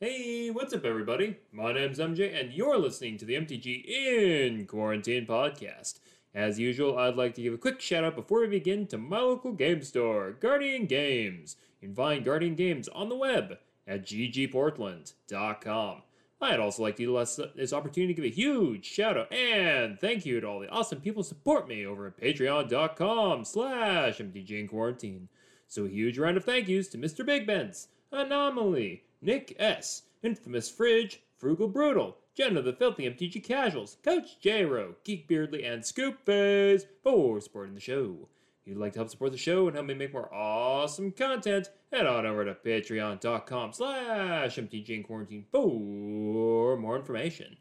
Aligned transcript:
Hey, 0.00 0.48
what's 0.50 0.72
up, 0.72 0.84
everybody? 0.84 1.38
My 1.50 1.72
name's 1.72 1.98
MJ, 1.98 2.32
and 2.32 2.52
you're 2.52 2.78
listening 2.78 3.18
to 3.18 3.24
the 3.24 3.34
MTG 3.34 3.84
in 3.84 4.64
Quarantine 4.64 5.26
podcast. 5.26 5.98
As 6.32 6.56
usual, 6.56 6.96
I'd 6.96 7.16
like 7.16 7.34
to 7.34 7.42
give 7.42 7.52
a 7.52 7.58
quick 7.58 7.80
shout 7.80 8.04
out 8.04 8.14
before 8.14 8.42
we 8.42 8.46
begin 8.46 8.86
to 8.86 8.96
my 8.96 9.18
local 9.18 9.50
game 9.50 9.82
store, 9.82 10.30
Guardian 10.30 10.86
Games. 10.86 11.56
You 11.80 11.88
can 11.88 11.96
find 11.96 12.24
Guardian 12.24 12.54
Games 12.54 12.86
on 12.86 13.08
the 13.08 13.16
web 13.16 13.58
at 13.88 14.06
ggportland.com. 14.06 16.02
I'd 16.40 16.60
also 16.60 16.82
like 16.84 16.94
to 16.94 17.02
utilize 17.02 17.40
this 17.56 17.72
opportunity 17.72 18.14
to 18.14 18.22
give 18.22 18.32
a 18.32 18.36
huge 18.36 18.84
shout 18.84 19.18
out 19.18 19.32
and 19.32 19.98
thank 19.98 20.24
you 20.24 20.40
to 20.40 20.46
all 20.46 20.60
the 20.60 20.70
awesome 20.70 21.00
people 21.00 21.24
who 21.24 21.28
support 21.28 21.66
me 21.66 21.84
over 21.84 22.06
at 22.06 22.20
patreon.com 22.20 23.44
slash 23.44 24.18
mtg 24.18 24.60
in 24.60 24.68
quarantine. 24.68 25.28
So 25.66 25.86
a 25.86 25.88
huge 25.88 26.20
round 26.20 26.36
of 26.36 26.44
thank 26.44 26.68
yous 26.68 26.86
to 26.90 26.98
Mr. 26.98 27.26
Big 27.26 27.48
Benz, 27.48 27.88
Anomaly, 28.12 29.02
Nick 29.20 29.56
S., 29.58 30.02
Infamous 30.22 30.70
Fridge, 30.70 31.22
Frugal 31.36 31.68
Brutal, 31.68 32.16
Jenna 32.34 32.62
the 32.62 32.72
Filthy 32.72 33.04
MTG 33.04 33.42
Casuals, 33.42 33.96
Coach 34.04 34.38
J-Ro, 34.40 34.94
Geek 35.04 35.28
Beardly, 35.28 35.64
and 35.64 35.84
Scoop 35.84 36.24
for 36.24 37.40
supporting 37.40 37.74
the 37.74 37.80
show. 37.80 38.28
If 38.62 38.68
you'd 38.68 38.78
like 38.78 38.92
to 38.92 39.00
help 39.00 39.10
support 39.10 39.32
the 39.32 39.38
show 39.38 39.66
and 39.66 39.74
help 39.74 39.86
me 39.86 39.94
make 39.94 40.12
more 40.12 40.32
awesome 40.32 41.10
content, 41.10 41.70
head 41.92 42.06
on 42.06 42.26
over 42.26 42.44
to 42.44 42.54
patreon.com 42.54 43.72
slash 43.72 44.56
mtg 44.56 44.88
in 44.90 45.02
quarantine 45.02 45.46
for 45.50 46.76
more 46.76 46.96
information. 46.96 47.56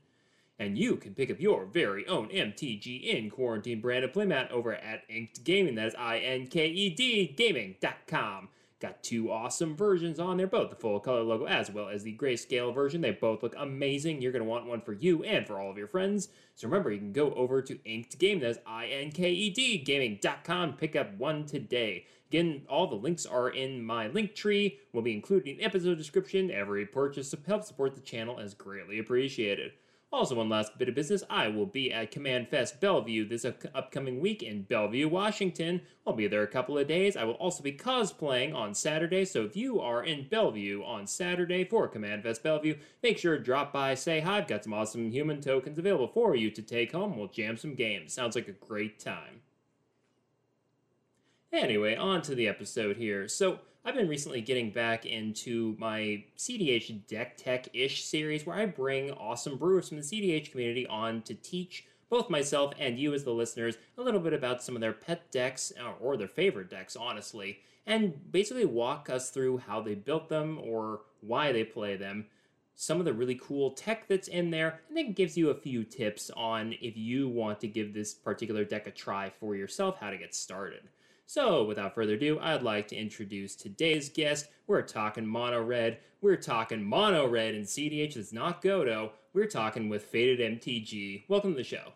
And 0.59 0.77
you 0.77 0.95
can 0.95 1.13
pick 1.13 1.29
up 1.31 1.39
your 1.39 1.65
very 1.65 2.07
own 2.07 2.29
MTG 2.29 3.03
in 3.03 3.29
quarantine 3.29 3.79
branded 3.79 4.13
playmat 4.13 4.49
over 4.51 4.73
at 4.73 5.07
Inked 5.07 5.43
Gaming. 5.43 5.75
That 5.75 5.87
is 5.87 5.95
I-N-K-E-D 5.95 7.35
gaming.com. 7.37 8.49
Got 8.79 9.01
two 9.01 9.31
awesome 9.31 9.75
versions 9.75 10.19
on 10.19 10.37
there, 10.37 10.45
both 10.45 10.69
the 10.69 10.75
full 10.75 10.99
color 10.99 11.23
logo 11.23 11.45
as 11.45 11.71
well 11.71 11.89
as 11.89 12.03
the 12.03 12.15
grayscale 12.15 12.71
version. 12.71 13.01
They 13.01 13.09
both 13.09 13.41
look 13.41 13.55
amazing. 13.57 14.21
You're 14.21 14.31
going 14.31 14.43
to 14.43 14.49
want 14.49 14.67
one 14.67 14.81
for 14.81 14.93
you 14.93 15.23
and 15.23 15.47
for 15.47 15.59
all 15.59 15.71
of 15.71 15.79
your 15.79 15.87
friends. 15.87 16.29
So 16.53 16.67
remember, 16.67 16.91
you 16.91 16.99
can 16.99 17.11
go 17.11 17.33
over 17.33 17.61
to 17.63 17.79
Inked 17.85 18.19
Game, 18.19 18.39
that's 18.39 18.59
I-N-K-E-D 18.67 19.79
gaming.com, 19.79 20.73
pick 20.73 20.95
up 20.95 21.17
one 21.17 21.45
today. 21.45 22.05
Again, 22.29 22.63
all 22.69 22.87
the 22.87 22.95
links 22.95 23.25
are 23.25 23.49
in 23.49 23.83
my 23.83 24.07
link 24.09 24.35
tree, 24.35 24.77
will 24.93 25.01
be 25.01 25.13
included 25.13 25.49
in 25.49 25.57
the 25.57 25.63
episode 25.63 25.97
description. 25.97 26.51
Every 26.51 26.85
purchase 26.85 27.31
to 27.31 27.39
help 27.47 27.63
support 27.63 27.95
the 27.95 28.01
channel 28.01 28.37
is 28.37 28.53
greatly 28.53 28.99
appreciated. 28.99 29.71
Also, 30.09 30.35
one 30.35 30.47
last 30.47 30.77
bit 30.77 30.87
of 30.87 30.95
business. 30.95 31.21
I 31.29 31.49
will 31.49 31.65
be 31.65 31.91
at 31.91 32.11
Command 32.11 32.47
Fest 32.47 32.79
Bellevue 32.79 33.27
this 33.27 33.43
up- 33.43 33.65
upcoming 33.75 34.21
week 34.21 34.41
in 34.41 34.61
Bellevue, 34.61 35.09
Washington. 35.09 35.81
I'll 36.05 36.13
be 36.13 36.27
there 36.27 36.43
a 36.43 36.47
couple 36.47 36.77
of 36.77 36.87
days. 36.87 37.17
I 37.17 37.25
will 37.25 37.33
also 37.33 37.61
be 37.61 37.73
cosplaying 37.73 38.55
on 38.55 38.73
Saturday, 38.73 39.25
so 39.25 39.43
if 39.43 39.57
you 39.57 39.81
are 39.81 40.01
in 40.01 40.29
Bellevue 40.29 40.81
on 40.81 41.07
Saturday 41.07 41.65
for 41.65 41.89
Command 41.89 42.23
Fest 42.23 42.41
Bellevue, 42.41 42.77
make 43.03 43.17
sure 43.17 43.37
to 43.37 43.43
drop 43.43 43.73
by, 43.73 43.95
say 43.95 44.21
hi. 44.21 44.37
I've 44.37 44.47
got 44.47 44.63
some 44.63 44.73
awesome 44.73 45.11
human 45.11 45.41
tokens 45.41 45.77
available 45.77 46.07
for 46.07 46.35
you 46.35 46.51
to 46.51 46.61
take 46.61 46.93
home. 46.93 47.17
We'll 47.17 47.27
jam 47.27 47.57
some 47.57 47.75
games. 47.75 48.13
Sounds 48.13 48.35
like 48.35 48.47
a 48.47 48.53
great 48.53 48.99
time. 48.99 49.41
Anyway, 51.51 51.95
on 51.95 52.21
to 52.21 52.33
the 52.33 52.47
episode 52.47 52.95
here. 52.95 53.27
So, 53.27 53.59
I've 53.87 53.95
been 53.95 54.09
recently 54.09 54.41
getting 54.41 54.71
back 54.71 55.05
into 55.05 55.73
my 55.79 56.25
CDH 56.37 57.07
Deck 57.07 57.37
Tech 57.37 57.69
ish 57.73 58.03
series 58.03 58.45
where 58.45 58.57
I 58.57 58.65
bring 58.65 59.11
awesome 59.11 59.55
brewers 59.55 59.87
from 59.87 59.95
the 59.95 60.03
CDH 60.03 60.51
community 60.51 60.85
on 60.87 61.21
to 61.21 61.33
teach 61.33 61.85
both 62.09 62.29
myself 62.29 62.73
and 62.77 62.99
you, 62.99 63.13
as 63.13 63.23
the 63.23 63.31
listeners, 63.31 63.77
a 63.97 64.01
little 64.01 64.19
bit 64.19 64.33
about 64.33 64.61
some 64.61 64.75
of 64.75 64.81
their 64.81 64.91
pet 64.91 65.31
decks 65.31 65.71
uh, 65.81 65.93
or 66.01 66.17
their 66.17 66.27
favorite 66.27 66.69
decks, 66.69 66.97
honestly, 66.97 67.59
and 67.85 68.29
basically 68.29 68.65
walk 68.65 69.09
us 69.09 69.29
through 69.29 69.59
how 69.59 69.79
they 69.79 69.95
built 69.95 70.27
them 70.27 70.59
or 70.61 71.03
why 71.21 71.53
they 71.53 71.63
play 71.63 71.95
them. 71.95 72.25
Some 72.75 72.99
of 72.99 73.05
the 73.05 73.13
really 73.13 73.39
cool 73.41 73.71
tech 73.71 74.09
that's 74.09 74.27
in 74.27 74.51
there, 74.51 74.81
and 74.89 74.97
then 74.97 75.13
gives 75.13 75.37
you 75.37 75.49
a 75.49 75.55
few 75.55 75.85
tips 75.85 76.29
on 76.35 76.73
if 76.81 76.97
you 76.97 77.29
want 77.29 77.61
to 77.61 77.69
give 77.69 77.93
this 77.93 78.13
particular 78.13 78.65
deck 78.65 78.85
a 78.85 78.91
try 78.91 79.29
for 79.39 79.55
yourself, 79.55 79.97
how 79.97 80.09
to 80.09 80.17
get 80.17 80.35
started. 80.35 80.89
So, 81.29 81.65
without 81.65 81.93
further 81.93 82.13
ado, 82.13 82.39
I'd 82.39 82.63
like 82.63 82.87
to 82.87 82.95
introduce 82.95 83.53
today's 83.57 84.07
guest. 84.07 84.47
We're 84.65 84.81
talking 84.81 85.27
mono 85.27 85.61
red. 85.61 85.97
We're 86.21 86.37
talking 86.37 86.81
mono 86.81 87.27
red 87.27 87.53
and 87.53 87.65
CDH 87.65 88.15
is 88.15 88.31
not 88.31 88.61
Godo. 88.61 89.11
We're 89.33 89.47
talking 89.47 89.89
with 89.89 90.05
Faded 90.05 90.39
MTG. 90.61 91.25
Welcome 91.27 91.51
to 91.51 91.57
the 91.57 91.65
show. 91.65 91.91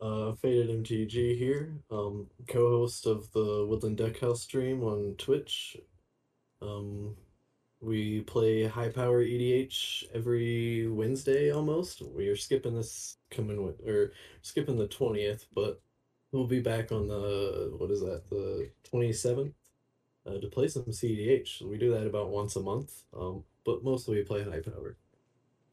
Uh, 0.00 0.34
Faded 0.36 0.84
MTG 0.84 1.36
here, 1.36 1.74
um, 1.90 2.28
co-host 2.46 3.06
of 3.06 3.28
the 3.32 3.66
Woodland 3.68 3.98
Deckhouse 3.98 4.38
stream 4.38 4.84
on 4.84 5.16
Twitch. 5.18 5.76
Um, 6.62 7.16
we 7.80 8.20
play 8.20 8.68
high 8.68 8.90
power 8.90 9.24
EDH 9.24 10.04
every 10.14 10.86
Wednesday 10.86 11.50
almost. 11.50 12.02
We 12.02 12.28
are 12.28 12.36
skipping 12.36 12.76
this 12.76 13.16
coming 13.32 13.74
or 13.84 14.12
skipping 14.42 14.78
the 14.78 14.86
twentieth, 14.86 15.44
but 15.56 15.80
we'll 16.32 16.46
be 16.46 16.60
back 16.60 16.92
on 16.92 17.08
the 17.08 17.74
what 17.78 17.90
is 17.90 18.00
that 18.00 18.28
the 18.30 18.70
twenty 18.84 19.12
seventh 19.12 19.54
uh, 20.26 20.38
to 20.38 20.48
play 20.48 20.68
some 20.68 20.84
CDH. 20.84 21.62
We 21.62 21.78
do 21.78 21.92
that 21.92 22.06
about 22.06 22.30
once 22.30 22.56
a 22.56 22.60
month, 22.60 23.04
um, 23.16 23.44
but 23.64 23.82
mostly 23.82 24.16
we 24.16 24.24
play 24.24 24.44
high 24.44 24.60
power. 24.60 24.96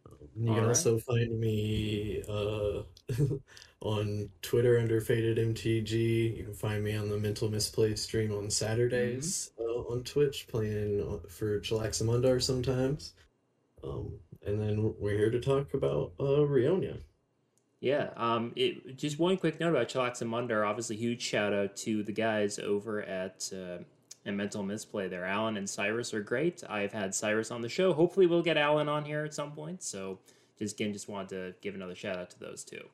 Um, 0.05 0.27
you 0.35 0.45
can 0.45 0.53
Alright. 0.53 0.69
also 0.69 0.97
find 0.99 1.39
me 1.39 2.23
uh, 2.29 2.83
on 3.81 4.29
Twitter 4.41 4.79
under 4.79 5.01
Faded 5.01 5.37
MTG. 5.37 6.37
You 6.37 6.43
can 6.43 6.53
find 6.53 6.83
me 6.83 6.95
on 6.95 7.09
the 7.09 7.17
Mental 7.17 7.49
Misplay 7.49 7.95
stream 7.95 8.31
on 8.31 8.49
Saturdays 8.49 9.51
uh, 9.59 9.63
on 9.63 10.03
Twitch, 10.03 10.47
playing 10.47 11.01
uh, 11.01 11.27
for 11.27 11.59
Chilaxamundar 11.59 12.41
sometimes. 12.41 13.13
Um, 13.83 14.13
and 14.45 14.59
then 14.61 14.93
we're 14.99 15.17
here 15.17 15.31
to 15.31 15.39
talk 15.39 15.73
about 15.73 16.13
uh, 16.19 16.45
Rionya. 16.45 16.99
Yeah, 17.81 18.09
um, 18.15 18.53
it, 18.55 18.97
just 18.97 19.19
one 19.19 19.37
quick 19.37 19.59
note 19.59 19.69
about 19.69 19.89
Chilax 19.89 20.21
and 20.21 20.31
Mundar. 20.31 20.67
Obviously, 20.67 20.95
huge 20.95 21.21
shout 21.21 21.53
out 21.53 21.75
to 21.77 22.03
the 22.03 22.11
guys 22.11 22.57
over 22.57 23.01
at 23.03 23.51
uh, 23.53 23.83
at 24.25 24.33
Mental 24.33 24.63
Misplay 24.63 25.07
there. 25.07 25.25
Alan 25.25 25.57
and 25.57 25.69
Cyrus 25.69 26.13
are 26.13 26.21
great. 26.21 26.63
I've 26.67 26.93
had 26.93 27.13
Cyrus 27.13 27.51
on 27.51 27.61
the 27.61 27.69
show. 27.69 27.93
Hopefully, 27.93 28.25
we'll 28.25 28.41
get 28.41 28.57
Alan 28.57 28.89
on 28.89 29.05
here 29.05 29.23
at 29.23 29.33
some 29.33 29.51
point. 29.51 29.83
So, 29.83 30.19
just 30.57 30.79
again, 30.79 30.93
just 30.93 31.09
wanted 31.09 31.29
to 31.29 31.53
give 31.61 31.75
another 31.75 31.95
shout 31.95 32.17
out 32.17 32.29
to 32.31 32.39
those 32.39 32.63
two. 32.63 32.85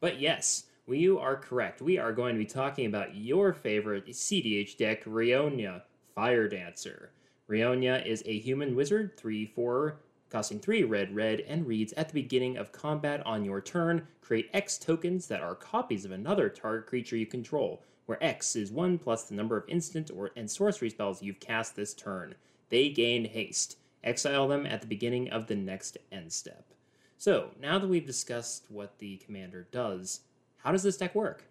But 0.00 0.20
yes, 0.20 0.64
we 0.86 1.08
are 1.08 1.36
correct. 1.36 1.80
We 1.80 1.98
are 1.98 2.12
going 2.12 2.34
to 2.34 2.38
be 2.38 2.46
talking 2.46 2.86
about 2.86 3.14
your 3.14 3.52
favorite 3.52 4.06
CDH 4.06 4.76
deck, 4.76 5.04
Rionya 5.04 5.82
Fire 6.14 6.48
Dancer. 6.48 7.12
Rionya 7.48 8.04
is 8.04 8.22
a 8.26 8.38
human 8.38 8.74
wizard, 8.74 9.16
3 9.16 9.46
4, 9.46 10.00
costing 10.30 10.60
3 10.60 10.84
red 10.84 11.14
red, 11.14 11.40
and 11.40 11.66
reads 11.66 11.92
At 11.94 12.08
the 12.08 12.14
beginning 12.14 12.56
of 12.56 12.72
combat 12.72 13.24
on 13.26 13.44
your 13.44 13.60
turn, 13.60 14.06
create 14.22 14.48
X 14.52 14.78
tokens 14.78 15.26
that 15.26 15.42
are 15.42 15.54
copies 15.54 16.04
of 16.04 16.12
another 16.12 16.48
target 16.48 16.86
creature 16.86 17.16
you 17.16 17.26
control, 17.26 17.82
where 18.06 18.22
X 18.22 18.56
is 18.56 18.72
1 18.72 18.98
plus 18.98 19.24
the 19.24 19.34
number 19.34 19.56
of 19.56 19.68
instant 19.68 20.10
or 20.14 20.30
and 20.36 20.50
sorcery 20.50 20.90
spells 20.90 21.22
you've 21.22 21.40
cast 21.40 21.76
this 21.76 21.94
turn. 21.94 22.34
They 22.68 22.88
gain 22.88 23.24
haste. 23.24 23.76
Exile 24.02 24.48
them 24.48 24.66
at 24.66 24.80
the 24.80 24.86
beginning 24.86 25.30
of 25.30 25.46
the 25.46 25.56
next 25.56 25.98
end 26.10 26.32
step. 26.32 26.72
So, 27.18 27.50
now 27.60 27.78
that 27.78 27.88
we've 27.88 28.06
discussed 28.06 28.66
what 28.70 28.98
the 28.98 29.18
commander 29.18 29.68
does, 29.70 30.20
how 30.56 30.72
does 30.72 30.82
this 30.82 30.96
deck 30.96 31.14
work? 31.14 31.44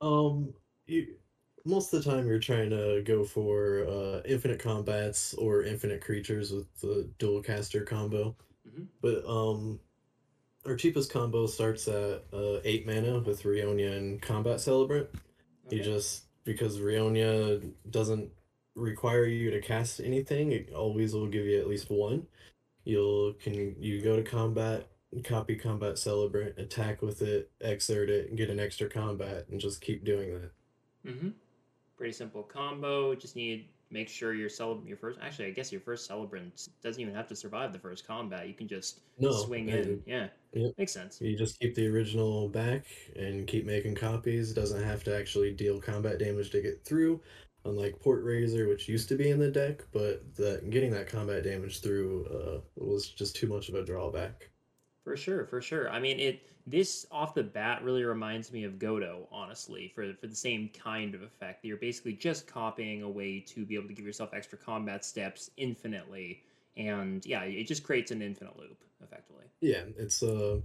Um, 0.00 0.54
you, 0.86 1.14
most 1.64 1.92
of 1.92 2.02
the 2.02 2.10
time 2.10 2.26
you're 2.26 2.38
trying 2.38 2.70
to 2.70 3.02
go 3.04 3.24
for 3.24 3.86
uh, 3.86 4.22
infinite 4.24 4.58
combats 4.58 5.34
or 5.34 5.62
infinite 5.64 6.00
creatures 6.00 6.52
with 6.52 6.66
the 6.80 7.08
Dualcaster 7.18 7.86
combo. 7.86 8.36
Mhm. 8.68 8.86
But 9.00 9.24
um, 9.26 9.80
our 10.66 10.76
cheapest 10.76 11.12
combo 11.12 11.46
starts 11.46 11.88
at 11.88 12.24
uh, 12.32 12.60
eight 12.64 12.86
mana 12.86 13.20
with 13.20 13.42
Rionya 13.42 13.96
and 13.96 14.20
Combat 14.20 14.60
Celebrant. 14.60 15.08
You 15.70 15.82
just 15.82 16.24
because 16.44 16.78
Rionya 16.78 17.72
doesn't 17.90 18.30
require 18.74 19.24
you 19.24 19.50
to 19.52 19.60
cast 19.60 20.00
anything, 20.00 20.52
it 20.52 20.72
always 20.72 21.14
will 21.14 21.28
give 21.28 21.46
you 21.46 21.60
at 21.60 21.68
least 21.68 21.90
one. 21.90 22.26
You'll 22.84 23.34
can 23.34 23.76
you 23.78 24.00
go 24.02 24.16
to 24.16 24.22
combat, 24.22 24.88
copy 25.22 25.54
Combat 25.54 25.98
Celebrant, 25.98 26.58
attack 26.58 27.02
with 27.02 27.22
it, 27.22 27.50
exert 27.60 28.10
it, 28.10 28.28
and 28.28 28.38
get 28.38 28.50
an 28.50 28.58
extra 28.58 28.88
combat, 28.88 29.46
and 29.48 29.60
just 29.60 29.80
keep 29.80 30.04
doing 30.04 30.32
that. 30.32 30.50
Mm-hmm. 31.06 31.28
Pretty 32.00 32.14
simple 32.14 32.42
combo. 32.42 33.14
Just 33.14 33.36
need 33.36 33.58
to 33.58 33.64
make 33.90 34.08
sure 34.08 34.32
your 34.32 34.48
cel- 34.48 34.82
your 34.86 34.96
first. 34.96 35.18
Actually, 35.20 35.48
I 35.48 35.50
guess 35.50 35.70
your 35.70 35.82
first 35.82 36.06
celebrant 36.06 36.66
doesn't 36.82 36.98
even 36.98 37.14
have 37.14 37.26
to 37.28 37.36
survive 37.36 37.74
the 37.74 37.78
first 37.78 38.06
combat. 38.06 38.48
You 38.48 38.54
can 38.54 38.66
just 38.68 39.00
No, 39.18 39.30
swing 39.32 39.68
in. 39.68 40.02
Yeah, 40.06 40.28
Yep. 40.54 40.72
makes 40.78 40.92
sense. 40.92 41.20
You 41.20 41.36
just 41.36 41.60
keep 41.60 41.74
the 41.74 41.86
original 41.88 42.48
back 42.48 42.86
and 43.16 43.46
keep 43.46 43.66
making 43.66 43.96
copies. 43.96 44.50
It 44.50 44.54
doesn't 44.54 44.82
have 44.82 45.04
to 45.04 45.14
actually 45.14 45.52
deal 45.52 45.78
combat 45.78 46.18
damage 46.18 46.48
to 46.52 46.62
get 46.62 46.82
through, 46.86 47.20
unlike 47.66 48.00
Port 48.00 48.24
Razer, 48.24 48.66
which 48.66 48.88
used 48.88 49.10
to 49.10 49.14
be 49.16 49.28
in 49.28 49.38
the 49.38 49.50
deck, 49.50 49.82
but 49.92 50.34
that 50.36 50.70
getting 50.70 50.92
that 50.92 51.06
combat 51.06 51.44
damage 51.44 51.82
through 51.82 52.24
uh, 52.28 52.60
was 52.76 53.10
just 53.10 53.36
too 53.36 53.46
much 53.46 53.68
of 53.68 53.74
a 53.74 53.84
drawback. 53.84 54.48
For 55.04 55.16
sure, 55.16 55.46
for 55.46 55.62
sure. 55.62 55.90
I 55.90 55.98
mean, 55.98 56.20
it 56.20 56.42
this 56.66 57.06
off 57.10 57.34
the 57.34 57.42
bat 57.42 57.82
really 57.82 58.04
reminds 58.04 58.52
me 58.52 58.64
of 58.64 58.74
Godo, 58.74 59.26
honestly, 59.32 59.90
for 59.94 60.12
for 60.20 60.26
the 60.26 60.36
same 60.36 60.68
kind 60.68 61.14
of 61.14 61.22
effect. 61.22 61.64
You're 61.64 61.78
basically 61.78 62.12
just 62.12 62.46
copying 62.46 63.02
a 63.02 63.08
way 63.08 63.40
to 63.40 63.64
be 63.64 63.74
able 63.76 63.88
to 63.88 63.94
give 63.94 64.04
yourself 64.04 64.30
extra 64.34 64.58
combat 64.58 65.04
steps 65.04 65.50
infinitely, 65.56 66.42
and 66.76 67.24
yeah, 67.24 67.42
it 67.42 67.64
just 67.64 67.82
creates 67.82 68.10
an 68.10 68.20
infinite 68.20 68.58
loop, 68.58 68.76
effectively. 69.02 69.44
Yeah, 69.60 69.84
it's 69.96 70.22
uh 70.22 70.60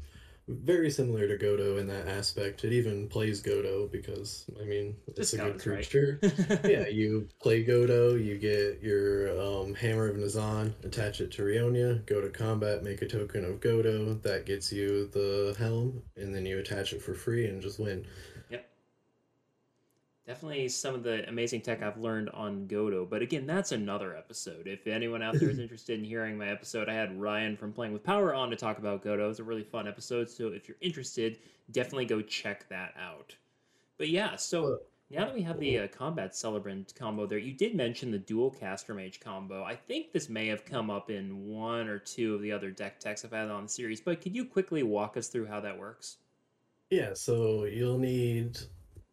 very 0.47 0.92
similar 0.92 1.27
to 1.27 1.38
Godo 1.38 1.80
in 1.80 1.88
that 1.88 2.07
aspect. 2.07 2.63
It 2.63 2.74
even 2.74 3.07
plays 3.07 3.42
Godo 3.42 3.92
because 3.92 4.45
I 4.62 4.65
mean 4.65 4.95
it's 5.07 5.33
a 5.33 5.38
good 5.38 5.62
sounds 5.62 5.68
right. 5.68 5.75
creature. 5.89 6.19
Yeah, 6.63 6.88
you 6.88 7.27
play 7.42 7.63
Godo, 7.63 8.24
you 8.24 8.38
get 8.38 8.81
your 8.81 9.30
um, 9.39 9.74
Hammer 9.75 10.07
of 10.07 10.18
Nazahn, 10.18 10.74
attach 10.83 11.21
it 11.21 11.31
to 11.33 11.44
Rionya, 11.44 12.06
go 12.06 12.21
to 12.21 12.30
combat, 12.30 12.83
make 12.83 13.01
a 13.01 13.07
token 13.07 13.45
of 13.45 13.59
Godo, 13.59 14.21
that 14.24 14.45
gets 14.45 14.71
you 14.71 15.07
the 15.07 15.56
helm, 15.57 16.01
and 16.15 16.33
then 16.33 16.45
you 16.45 16.59
attach 16.59 16.94
it 16.94 17.01
for 17.01 17.13
free 17.13 17.47
and 17.47 17.62
just 17.62 17.80
win. 17.80 18.06
Definitely 20.27 20.69
some 20.69 20.95
of 20.95 21.04
the 21.04 21.27
amazing 21.30 21.62
tech 21.62 21.83
I've 21.83 22.00
learned 22.00 22.30
on 22.30 22.68
Godo, 22.68 23.07
but 23.07 23.22
again, 23.22 23.45
that's 23.45 23.72
another 23.72 24.16
episode. 24.18 24.66
If 24.66 24.88
anyone 24.88 25.22
out 25.22 25.36
there 25.39 25.51
is 25.51 25.60
interested 25.60 26.00
in 26.00 26.06
hearing 26.06 26.36
my 26.36 26.48
episode, 26.48 26.89
I 26.89 26.95
had 26.95 27.19
Ryan 27.22 27.56
from 27.56 27.72
Playing 27.72 27.94
with 27.94 28.04
Power 28.04 28.33
on 28.33 28.50
to 28.50 28.56
talk 28.56 28.80
about 28.80 29.04
Godo. 29.04 29.30
It's 29.30 29.38
a 29.38 29.44
really 29.44 29.63
fun 29.63 29.88
episode, 29.88 30.27
so 30.27 30.48
if 30.48 30.68
you're 30.68 30.77
interested, 30.81 31.38
definitely 31.72 32.06
go 32.06 32.24
check 32.24 32.68
that 32.69 32.95
out. 33.00 33.36
But 34.00 34.10
yeah, 34.10 34.36
so 34.36 34.80
now 35.12 35.25
that 35.25 35.36
we 35.36 35.44
have 35.44 35.60
the 35.60 35.80
uh, 35.80 35.88
Combat 35.89 36.36
Celebrant 36.36 36.95
combo 36.98 37.28
there, 37.28 37.38
you 37.38 37.54
did 37.54 37.75
mention 37.75 38.10
the 38.10 38.18
Dualcaster 38.18 38.95
Mage 38.95 39.19
combo. 39.19 39.63
I 39.63 39.75
think 39.75 40.12
this 40.12 40.28
may 40.28 40.48
have 40.48 40.66
come 40.66 40.89
up 40.89 41.12
in 41.12 41.45
one 41.48 41.88
or 41.88 42.00
two 42.00 42.33
of 42.33 42.42
the 42.42 42.51
other 42.51 42.71
deck 42.71 43.00
techs 43.00 43.24
I've 43.24 43.31
had 43.31 43.51
on 43.51 43.63
the 43.63 43.69
series, 43.69 44.01
but 44.01 44.21
could 44.21 44.36
you 44.36 44.45
quickly 44.45 44.81
walk 44.81 45.18
us 45.18 45.28
through 45.28 45.45
how 45.45 45.60
that 45.60 45.78
works? 45.78 46.18
Yeah, 46.89 47.13
so 47.13 47.66
you'll 47.66 48.00
need 48.00 48.57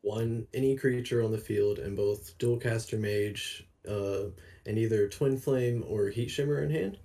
one 0.02 0.46
any 0.52 0.76
creature 0.76 1.22
on 1.22 1.32
the 1.32 1.38
field 1.38 1.78
and 1.78 1.96
both 1.96 2.36
Dualcaster 2.38 2.98
Mage 2.98 3.66
uh 3.88 4.30
and 4.66 4.78
either 4.78 5.08
Twinflame 5.08 5.82
or 5.88 6.08
heat 6.08 6.28
shimmer 6.28 6.62
in 6.62 6.70
hand. 6.70 6.98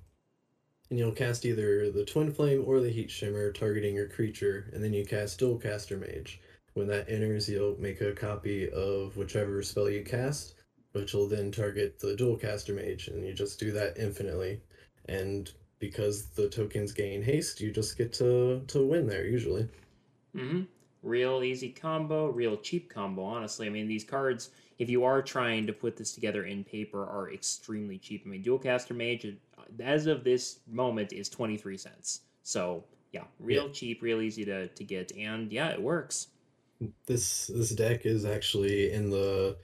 And 0.90 0.98
you'll 1.00 1.12
cast 1.12 1.46
either 1.46 1.92
the 1.92 2.04
Twinflame 2.04 2.66
or 2.66 2.80
the 2.80 2.90
heat 2.90 3.12
shimmer 3.12 3.52
targeting 3.52 3.96
your 3.96 4.08
creature, 4.08 4.70
and 4.74 4.84
then 4.84 4.94
you 4.94 5.06
cast 5.06 5.40
Dualcaster 5.40 6.00
Mage. 6.00 6.40
When 6.76 6.88
that 6.88 7.10
enters, 7.10 7.50
you'll 7.50 7.80
make 7.80 8.02
a 8.02 8.14
copy 8.14 8.70
of 8.70 9.18
whichever 9.18 9.62
spell 9.64 9.90
you 9.90 10.04
cast, 10.04 10.54
which 10.94 11.14
will 11.14 11.28
then 11.28 11.52
target 11.52 12.00
the 12.00 12.16
Dualcaster 12.16 12.74
Mage, 12.76 13.08
and 13.08 13.26
you 13.26 13.34
just 13.34 13.60
do 13.60 13.72
that 13.72 13.98
infinitely. 13.98 14.62
And 15.06 15.52
because 15.80 16.28
the 16.28 16.50
tokens 16.50 16.92
gain 16.94 17.22
haste, 17.24 17.60
you 17.60 17.72
just 17.72 17.98
get 17.98 18.14
to 18.14 18.62
to 18.68 18.86
win 18.86 19.08
there 19.08 19.26
usually. 19.26 19.68
hmm 20.34 20.62
Real 21.04 21.44
easy 21.44 21.70
combo, 21.70 22.30
real 22.30 22.58
cheap 22.58 22.90
combo, 22.94 23.24
honestly. 23.24 23.68
I 23.68 23.70
mean, 23.70 23.88
these 23.88 24.04
cards, 24.04 24.50
if 24.80 24.90
you 24.90 25.04
are 25.04 25.22
trying 25.22 25.68
to 25.68 25.74
put 25.74 25.96
this 25.96 26.14
together 26.14 26.46
in 26.46 26.64
paper, 26.64 27.04
are 27.04 27.32
extremely 27.32 27.98
cheap. 27.98 28.24
I 28.26 28.30
mean, 28.30 28.44
Dualcaster 28.44 28.96
Mage, 28.96 29.38
uh, 29.58 29.62
as 29.80 30.08
of 30.08 30.24
this 30.24 30.60
moment, 30.68 31.14
is 31.14 31.30
23 31.30 31.78
cents. 31.78 32.22
So, 32.44 32.84
yeah, 33.12 33.24
real 33.40 33.70
cheap, 33.70 34.02
real 34.02 34.22
easy 34.22 34.46
to, 34.46 34.68
to 34.68 34.84
get. 34.84 35.12
And 35.18 35.52
yeah, 35.52 35.70
it 35.70 35.82
works. 35.82 36.28
This 37.08 37.48
this 37.48 37.72
deck 37.72 38.06
is 38.06 38.24
actually 38.24 38.92
in 38.92 39.10
the 39.10 39.58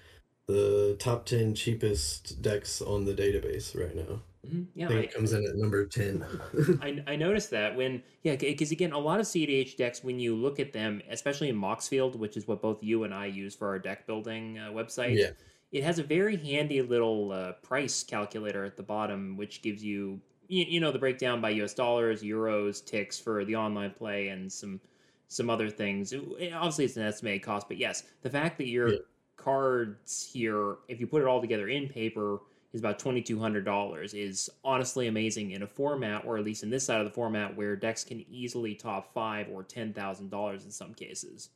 the 0.48 0.96
top 1.00 1.26
10 1.26 1.56
cheapest 1.56 2.42
decks 2.42 2.82
on 2.82 3.06
the 3.06 3.14
database 3.14 3.80
right 3.80 3.96
now. 3.96 4.22
Mhm, 4.46 4.68
Yeah, 4.76 4.90
I, 4.90 4.94
it 4.94 5.14
comes 5.14 5.32
in 5.34 5.46
at 5.48 5.56
number 5.56 5.86
10. 5.86 6.26
I, 6.82 7.02
I 7.08 7.16
noticed 7.16 7.50
that 7.52 7.76
when 7.76 8.04
yeah 8.24 8.36
because 8.36 8.72
again 8.72 8.92
a 8.92 9.00
lot 9.00 9.20
of 9.20 9.26
CDH 9.26 9.78
decks 9.78 10.04
when 10.04 10.20
you 10.20 10.36
look 10.36 10.60
at 10.60 10.74
them 10.74 11.02
especially 11.10 11.50
in 11.50 11.56
Moxfield 11.56 12.16
which 12.18 12.36
is 12.36 12.48
what 12.48 12.62
both 12.62 12.84
you 12.84 13.04
and 13.06 13.14
I 13.14 13.28
use 13.28 13.56
for 13.56 13.68
our 13.70 13.80
deck 13.80 14.06
building 14.06 14.60
uh, 14.60 14.70
website 14.72 15.18
Yeah. 15.18 15.32
it 15.72 15.84
has 15.84 16.00
a 16.00 16.04
very 16.04 16.36
handy 16.36 16.82
little 16.82 17.32
uh, 17.32 17.54
price 17.64 18.04
calculator 18.04 18.66
at 18.66 18.76
the 18.76 18.84
bottom 18.84 19.38
which 19.38 19.62
gives 19.62 19.84
you, 19.84 20.22
you 20.48 20.66
you 20.68 20.80
know 20.82 20.92
the 20.92 21.00
breakdown 21.00 21.40
by 21.40 21.52
US 21.52 21.74
dollars 21.74 22.22
euros 22.22 22.86
ticks 22.86 23.18
for 23.20 23.46
the 23.46 23.56
online 23.56 23.92
play 23.92 24.28
and 24.30 24.52
some 24.52 24.82
some 25.30 25.50
other 25.50 25.70
things 25.70 26.14
obviously 26.14 26.86
it's 26.86 26.98
an 26.98 27.04
estimated 27.04 27.44
cost 27.44 27.68
but 27.70 27.78
yes 27.78 28.04
the 28.24 28.30
fact 28.30 28.58
that 28.58 28.68
your 28.68 28.90
Yeah. 28.92 28.98
cards 29.38 30.24
here 30.32 30.78
if 30.90 31.00
you 31.00 31.08
put 31.08 31.22
it 31.22 31.28
all 31.28 31.42
together 31.42 31.68
in 31.70 31.88
paper 31.88 32.40
is 32.74 32.82
about 32.82 33.00
$2,200 33.00 34.14
is 34.14 34.50
honestly 34.64 35.08
amazing 35.08 35.52
in 35.52 35.62
a 35.62 35.68
format, 35.68 36.26
or 36.26 36.38
at 36.38 36.44
least 36.44 36.64
in 36.64 36.70
this 36.70 36.84
side 36.86 37.00
of 37.00 37.06
the 37.06 37.14
format, 37.14 37.56
where 37.56 37.76
decks 37.76 38.04
can 38.04 38.26
easily 38.30 38.74
top 38.74 39.14
five 39.14 39.48
or 39.50 39.64
$10,000 39.64 40.66
in 40.66 40.72
some 40.72 40.94
cases. 40.94 41.50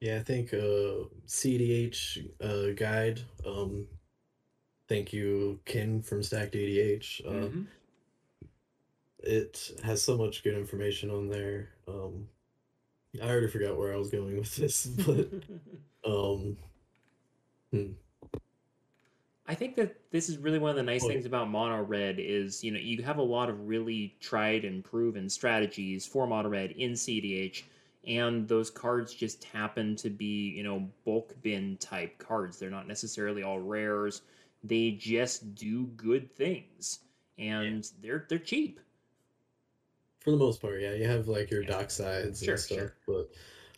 Yeah, 0.00 0.16
I 0.18 0.22
think 0.22 0.52
uh 0.52 1.08
CDH 1.26 2.18
uh 2.40 2.74
guide 2.74 3.22
um 3.46 3.86
thank 4.88 5.12
you 5.12 5.58
Ken 5.64 6.02
from 6.02 6.22
Stacked 6.22 6.54
ADH. 6.54 7.22
Uh 7.26 7.48
Mhm. 7.48 7.66
it 9.20 9.70
has 9.82 10.02
so 10.02 10.16
much 10.18 10.44
good 10.44 10.54
information 10.54 11.10
on 11.10 11.28
there. 11.28 11.70
Um 11.88 12.28
I 13.22 13.26
already 13.26 13.48
forgot 13.48 13.78
where 13.78 13.94
I 13.94 13.96
was 13.96 14.10
going 14.10 14.36
with 14.36 14.54
this, 14.56 14.84
but 15.06 15.28
um 16.04 16.58
hmm. 17.72 17.92
I 19.48 19.54
think 19.54 19.76
that 19.76 20.10
this 20.10 20.28
is 20.28 20.38
really 20.38 20.58
one 20.58 20.70
of 20.70 20.76
the 20.76 20.82
nice 20.82 21.04
Oh. 21.04 21.06
things 21.06 21.24
about 21.26 21.48
mono 21.50 21.82
red 21.82 22.18
is 22.18 22.62
you 22.64 22.70
know 22.72 22.78
you 22.78 23.02
have 23.02 23.18
a 23.18 23.22
lot 23.22 23.48
of 23.48 23.66
really 23.68 24.16
tried 24.20 24.64
and 24.64 24.84
proven 24.84 25.28
strategies 25.30 26.04
for 26.06 26.26
mono 26.26 26.48
red 26.48 26.72
in 26.72 26.96
CDH, 26.96 27.64
and 28.06 28.46
those 28.48 28.70
cards 28.70 29.14
just 29.14 29.44
happen 29.44 29.96
to 29.96 30.10
be 30.10 30.50
you 30.50 30.62
know 30.64 30.90
bulk 31.04 31.34
bin 31.42 31.76
type 31.78 32.18
cards. 32.18 32.58
They're 32.58 32.70
not 32.70 32.88
necessarily 32.88 33.42
all 33.42 33.60
rares. 33.60 34.22
They 34.64 34.92
just 34.92 35.54
do 35.54 35.86
good 35.96 36.34
things, 36.34 37.00
and 37.38 37.88
they're 38.00 38.26
they're 38.28 38.38
cheap. 38.38 38.80
For 40.20 40.30
the 40.30 40.36
most 40.36 40.60
part, 40.60 40.80
yeah, 40.82 40.92
you 40.94 41.04
have 41.06 41.28
like 41.28 41.50
your 41.50 41.62
Yeah. 41.62 41.70
dock 41.70 41.90
sides 41.90 42.42
Sure, 42.42 42.56
and 42.56 42.58
stuff, 42.58 42.90
sure. 42.90 42.96
but 43.06 43.30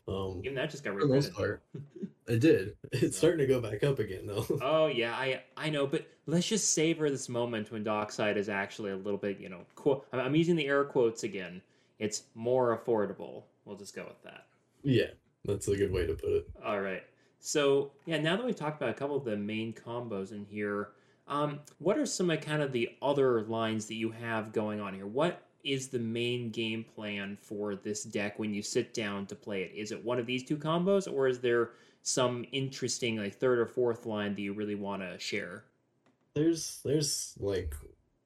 um 0.09 0.41
Even 0.45 0.55
that 0.55 0.71
just 0.71 0.85
got 0.85 0.97
most 0.97 1.33
part, 1.35 1.63
it 2.27 2.41
did. 2.41 2.77
It's 2.93 3.17
starting 3.17 3.39
to 3.39 3.47
go 3.47 3.61
back 3.61 3.83
up 3.85 3.99
again 3.99 4.27
though. 4.27 4.47
Oh 4.63 4.87
yeah, 4.87 5.13
I 5.15 5.43
I 5.57 5.71
know, 5.71 5.87
but 5.87 6.07
let's 6.27 6.47
just 6.47 6.73
savor 6.73 7.11
this 7.11 7.29
moment 7.29 7.71
when 7.71 7.85
Dockside 7.85 8.37
is 8.37 8.49
actually 8.49 8.91
a 8.93 8.97
little 8.97 9.19
bit, 9.19 9.39
you 9.41 9.49
know, 9.49 9.61
quote. 9.75 10.07
I'm 10.13 10.21
I'm 10.21 10.35
using 10.35 10.57
the 10.57 10.67
air 10.67 10.85
quotes 10.85 11.23
again. 11.25 11.63
It's 11.99 12.25
more 12.35 12.77
affordable. 12.79 13.45
We'll 13.65 13.77
just 13.77 13.95
go 13.95 14.05
with 14.05 14.23
that. 14.23 14.47
yeah, 14.83 15.09
that's 15.45 15.69
a 15.69 15.77
good 15.77 15.93
way 15.93 16.07
to 16.07 16.15
put 16.15 16.31
it. 16.31 16.49
All 16.65 16.81
right. 16.81 17.03
So 17.41 17.93
yeah, 18.07 18.19
now 18.19 18.37
that 18.37 18.45
we've 18.45 18.57
talked 18.57 18.81
about 18.81 18.91
a 18.91 18.99
couple 18.99 19.17
of 19.17 19.25
the 19.25 19.37
main 19.37 19.73
combos 19.73 20.33
in 20.33 20.45
here, 20.45 20.91
um, 21.27 21.61
what 21.79 21.99
are 21.99 22.07
some 22.07 22.31
of 22.31 22.41
kind 22.41 22.63
of 22.63 22.73
the 22.73 22.91
other 23.03 23.43
lines 23.43 23.87
that 23.87 23.95
you 23.95 24.11
have 24.11 24.53
going 24.53 24.81
on 24.81 24.95
here? 24.95 25.07
What 25.07 25.43
is 25.65 25.89
the 25.89 25.99
main 25.99 26.51
game 26.51 26.85
plan 26.95 27.37
for 27.41 27.75
this 27.75 28.05
deck 28.05 28.39
when 28.39 28.55
you 28.55 28.63
sit 28.63 28.95
down 28.95 29.27
to 29.27 29.35
play 29.35 29.63
it? 29.63 29.73
Is 29.75 29.93
it 29.93 30.05
one 30.05 30.19
of 30.19 30.27
these 30.27 30.45
two 30.45 30.57
combos, 30.57 31.13
or 31.13 31.29
is 31.29 31.41
there 31.41 31.71
some 32.03 32.45
interesting 32.53 33.17
like 33.17 33.35
third 33.35 33.59
or 33.59 33.67
fourth 33.67 34.07
line 34.07 34.35
that 34.35 34.41
you 34.41 34.53
really 34.53 34.75
want 34.75 35.03
to 35.03 35.19
share? 35.19 35.65
There's 36.35 36.81
there's 36.85 37.35
like 37.39 37.75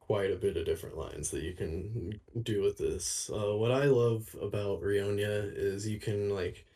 quite 0.00 0.30
a 0.30 0.36
bit 0.36 0.56
of 0.56 0.66
different 0.66 0.98
lines 0.98 1.30
that 1.30 1.42
you 1.42 1.54
can 1.54 2.20
do 2.42 2.62
with 2.62 2.76
this. 2.76 3.30
Uh, 3.32 3.56
what 3.56 3.70
I 3.70 3.84
love 3.84 4.34
about 4.40 4.82
Rionya 4.82 5.52
is 5.56 5.88
you 5.88 5.98
can 5.98 6.30
like 6.30 6.66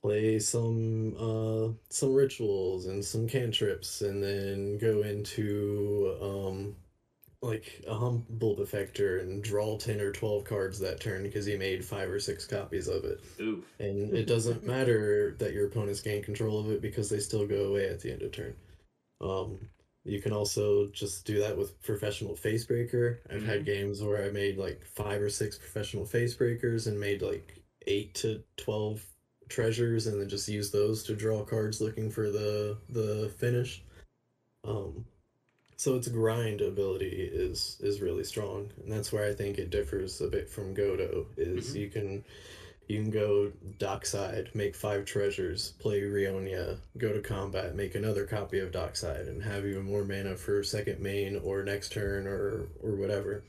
play 0.00 0.38
some 0.40 1.14
uh 1.16 1.72
some 1.88 2.12
rituals 2.12 2.86
and 2.86 3.04
some 3.04 3.28
cantrips 3.28 4.02
and 4.02 4.20
then 4.22 4.76
go 4.78 5.02
into 5.02 6.16
um 6.20 6.74
like 7.42 7.82
a 7.88 7.94
humble 7.94 8.54
defector 8.54 9.20
and 9.20 9.42
draw 9.42 9.76
10 9.76 10.00
or 10.00 10.12
12 10.12 10.44
cards 10.44 10.78
that 10.78 11.00
turn 11.00 11.24
because 11.24 11.44
he 11.44 11.56
made 11.56 11.84
five 11.84 12.08
or 12.08 12.20
six 12.20 12.46
copies 12.46 12.86
of 12.86 13.04
it 13.04 13.20
Oof. 13.40 13.64
and 13.80 14.14
it 14.14 14.26
doesn't 14.26 14.64
matter 14.66 15.34
that 15.38 15.52
your 15.52 15.66
opponents 15.66 16.00
gain 16.00 16.22
control 16.22 16.60
of 16.60 16.70
it 16.70 16.80
because 16.80 17.10
they 17.10 17.18
still 17.18 17.46
go 17.46 17.64
away 17.64 17.88
at 17.88 18.00
the 18.00 18.12
end 18.12 18.22
of 18.22 18.30
turn. 18.30 18.54
Um, 19.20 19.58
you 20.04 20.20
can 20.20 20.32
also 20.32 20.88
just 20.88 21.24
do 21.24 21.38
that 21.40 21.56
with 21.56 21.80
professional 21.82 22.34
facebreaker. 22.34 23.18
I've 23.30 23.44
had 23.44 23.64
games 23.64 24.02
where 24.02 24.24
I 24.24 24.30
made 24.30 24.58
like 24.58 24.84
five 24.84 25.22
or 25.22 25.30
six 25.30 25.56
professional 25.56 26.04
facebreakers 26.04 26.88
and 26.88 26.98
made 26.98 27.22
like 27.22 27.62
eight 27.86 28.14
to 28.16 28.42
twelve 28.56 29.04
treasures, 29.48 30.08
and 30.08 30.20
then 30.20 30.28
just 30.28 30.48
use 30.48 30.72
those 30.72 31.04
to 31.04 31.14
draw 31.14 31.44
cards 31.44 31.80
looking 31.80 32.10
for 32.10 32.30
the 32.30 32.78
the 32.88 33.32
finish. 33.38 33.84
Um, 34.64 35.04
so 35.82 35.96
its 35.96 36.06
grind 36.06 36.60
ability 36.60 37.28
is 37.32 37.76
is 37.80 38.00
really 38.00 38.22
strong, 38.22 38.70
and 38.80 38.92
that's 38.92 39.12
where 39.12 39.28
I 39.28 39.34
think 39.34 39.58
it 39.58 39.70
differs 39.70 40.20
a 40.20 40.28
bit 40.28 40.48
from 40.48 40.76
Godo. 40.76 41.26
Is 41.36 41.74
Mhm. 41.74 41.80
you 41.80 41.88
can 41.88 42.24
you 42.86 43.02
can 43.02 43.10
go 43.10 43.50
dockside, 43.78 44.54
make 44.54 44.76
five 44.76 45.04
treasures, 45.04 45.72
play 45.80 46.02
Rionya, 46.02 46.78
go 46.98 47.12
to 47.12 47.20
combat, 47.20 47.74
make 47.74 47.96
another 47.96 48.26
copy 48.26 48.60
of 48.60 48.70
dockside, 48.70 49.26
and 49.26 49.42
have 49.42 49.66
even 49.66 49.82
more 49.82 50.04
mana 50.04 50.36
for 50.36 50.62
second 50.62 51.00
main 51.00 51.34
or 51.36 51.64
next 51.64 51.90
turn 51.90 52.28
or 52.28 52.68
or 52.80 52.94
whatever. 52.94 53.42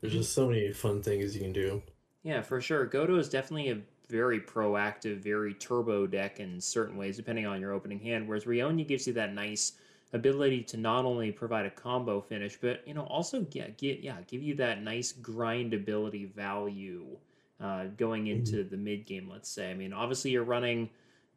There's 0.00 0.14
Mhm. 0.14 0.18
just 0.18 0.32
so 0.32 0.48
many 0.48 0.72
fun 0.72 1.02
things 1.02 1.36
you 1.36 1.42
can 1.42 1.52
do. 1.52 1.82
Yeah, 2.22 2.40
for 2.40 2.62
sure. 2.62 2.86
Godo 2.86 3.18
is 3.18 3.28
definitely 3.28 3.68
a 3.68 3.82
very 4.08 4.40
proactive, 4.40 5.18
very 5.18 5.52
turbo 5.52 6.06
deck 6.06 6.40
in 6.40 6.62
certain 6.62 6.96
ways, 6.96 7.18
depending 7.18 7.44
on 7.44 7.60
your 7.60 7.72
opening 7.72 8.00
hand. 8.00 8.26
Whereas 8.26 8.44
Rionya 8.44 8.88
gives 8.88 9.06
you 9.06 9.12
that 9.14 9.34
nice 9.34 9.72
ability 10.14 10.62
to 10.62 10.76
not 10.78 11.04
only 11.04 11.30
provide 11.32 11.66
a 11.66 11.70
combo 11.70 12.20
finish, 12.22 12.56
but 12.60 12.82
you 12.86 12.94
know 12.94 13.02
also 13.02 13.42
get 13.42 13.76
get 13.76 14.00
yeah 14.00 14.16
give 14.26 14.42
you 14.42 14.54
that 14.54 14.82
nice 14.82 15.12
grindability 15.12 16.32
value 16.32 17.04
uh, 17.60 17.84
going 17.96 18.24
Mm-hmm. 18.24 18.38
into 18.38 18.64
the 18.64 18.76
mid 18.76 19.04
game. 19.06 19.28
Let's 19.30 19.50
say. 19.50 19.70
I 19.70 19.74
mean, 19.74 19.92
obviously 19.92 20.30
you're 20.30 20.44
running 20.44 20.88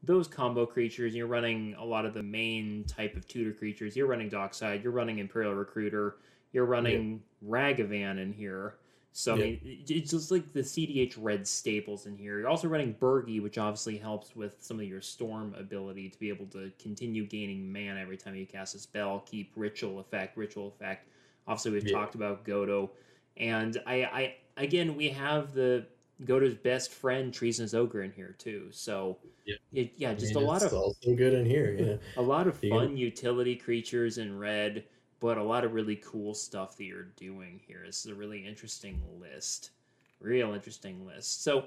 those 0.03 0.27
combo 0.27 0.65
creatures. 0.65 1.15
You're 1.15 1.27
running 1.27 1.75
a 1.79 1.83
lot 1.83 2.05
of 2.05 2.13
the 2.13 2.23
main 2.23 2.85
type 2.85 3.15
of 3.17 3.27
tutor 3.27 3.51
creatures. 3.51 3.95
You're 3.97 4.07
running 4.07 4.29
Dockside. 4.29 4.83
You're 4.83 4.93
running 4.93 5.19
Imperial 5.19 5.53
Recruiter. 5.55 6.17
You're 6.53 6.65
running 6.65 7.21
Ragavan 7.45 8.21
in 8.21 8.31
here. 8.31 8.75
So 9.17 9.33
I 9.33 9.37
Yeah. 9.37 9.45
mean, 9.45 9.59
it's 9.63 10.11
just 10.11 10.29
like 10.29 10.53
the 10.53 10.59
CDH 10.63 11.17
red 11.17 11.47
staples 11.47 12.05
in 12.05 12.15
here. 12.15 12.37
You're 12.37 12.47
also 12.47 12.67
running 12.67 12.93
Birgi, 12.93 13.41
which 13.41 13.57
obviously 13.57 13.97
helps 13.97 14.35
with 14.35 14.61
some 14.61 14.79
of 14.79 14.85
your 14.85 15.01
storm 15.01 15.55
ability 15.57 16.07
to 16.09 16.19
be 16.19 16.29
able 16.29 16.45
to 16.47 16.71
continue 16.77 17.25
gaining 17.25 17.73
mana 17.73 17.99
every 17.99 18.15
time 18.15 18.35
you 18.35 18.45
cast 18.45 18.75
a 18.75 18.79
spell, 18.79 19.21
keep 19.25 19.53
ritual 19.55 19.99
effect, 19.99 20.37
ritual 20.37 20.67
effect. 20.67 21.07
Obviously, 21.47 21.71
we've 21.71 21.83
Yeah. 21.87 21.93
talked 21.93 22.13
about 22.13 22.45
Godo, 22.45 22.91
and 23.37 23.81
I, 23.87 24.03
I 24.03 24.35
again 24.55 24.95
we 24.95 25.09
have 25.09 25.51
the 25.55 25.87
Godo's 26.23 26.53
best 26.53 26.91
friend 26.91 27.33
Treasonous 27.33 27.73
Ogre 27.73 28.03
in 28.03 28.11
here 28.11 28.35
too. 28.37 28.67
So 28.69 29.17
Yeah. 29.45 29.55
it, 29.73 29.93
yeah, 29.97 30.11
I 30.11 30.13
just 30.13 30.35
mean, 30.35 30.43
a 30.43 30.47
lot 30.47 30.61
of 30.61 30.71
also 30.73 31.15
good 31.15 31.33
in 31.33 31.43
here. 31.47 31.75
Yeah. 31.79 31.95
a 32.17 32.21
lot 32.21 32.45
of 32.45 32.55
fun 32.69 32.95
utility 32.95 33.55
creatures 33.55 34.19
in 34.19 34.37
red, 34.37 34.83
but 35.19 35.37
a 35.37 35.43
lot 35.43 35.63
of 35.63 35.73
really 35.73 35.97
cool 35.97 36.33
stuff 36.33 36.77
that 36.77 36.85
you're 36.85 37.07
doing 37.15 37.59
here. 37.67 37.83
This 37.85 38.05
is 38.05 38.11
a 38.11 38.15
really 38.15 38.45
interesting 38.45 39.01
list. 39.19 39.71
Real 40.19 40.53
interesting 40.53 41.05
list. 41.05 41.43
So 41.43 41.65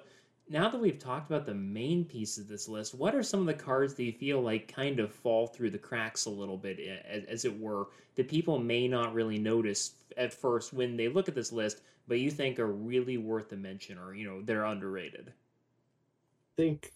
now 0.49 0.69
that 0.69 0.81
we've 0.81 0.99
talked 0.99 1.31
about 1.31 1.47
the 1.47 1.55
main 1.55 2.05
piece 2.05 2.37
of 2.37 2.49
this 2.49 2.69
list, 2.69 2.95
what 2.95 3.15
are 3.15 3.23
some 3.23 3.41
of 3.41 3.47
the 3.47 3.55
cards 3.55 3.95
that 3.95 4.05
you 4.05 4.13
feel 4.13 4.41
like 4.41 4.73
kind 4.73 4.99
of 4.99 5.13
fall 5.13 5.47
through 5.47 5.71
the 5.71 5.79
cracks 5.79 6.27
a 6.27 6.31
little 6.31 6.57
bit, 6.57 6.81
as, 7.09 7.25
as 7.25 7.45
it 7.45 7.61
were, 7.61 7.89
that 8.17 8.29
people 8.29 8.59
may 8.59 8.89
not 8.89 9.15
really 9.15 9.39
notice 9.39 9.93
at 10.17 10.35
first 10.35 10.73
when 10.73 10.97
they 10.97 11.09
look 11.09 11.29
at 11.29 11.35
this 11.35 11.53
list, 11.53 11.83
but 12.09 12.19
you 12.19 12.31
think 12.31 12.59
are 12.59 12.73
really 12.73 13.17
worth 13.17 13.53
a 13.53 13.57
mention 13.57 13.97
or, 13.97 14.15
you 14.15 14.27
know, 14.27 14.43
they're 14.43 14.65
underrated? 14.65 15.29
I 15.29 16.63
think 16.63 16.93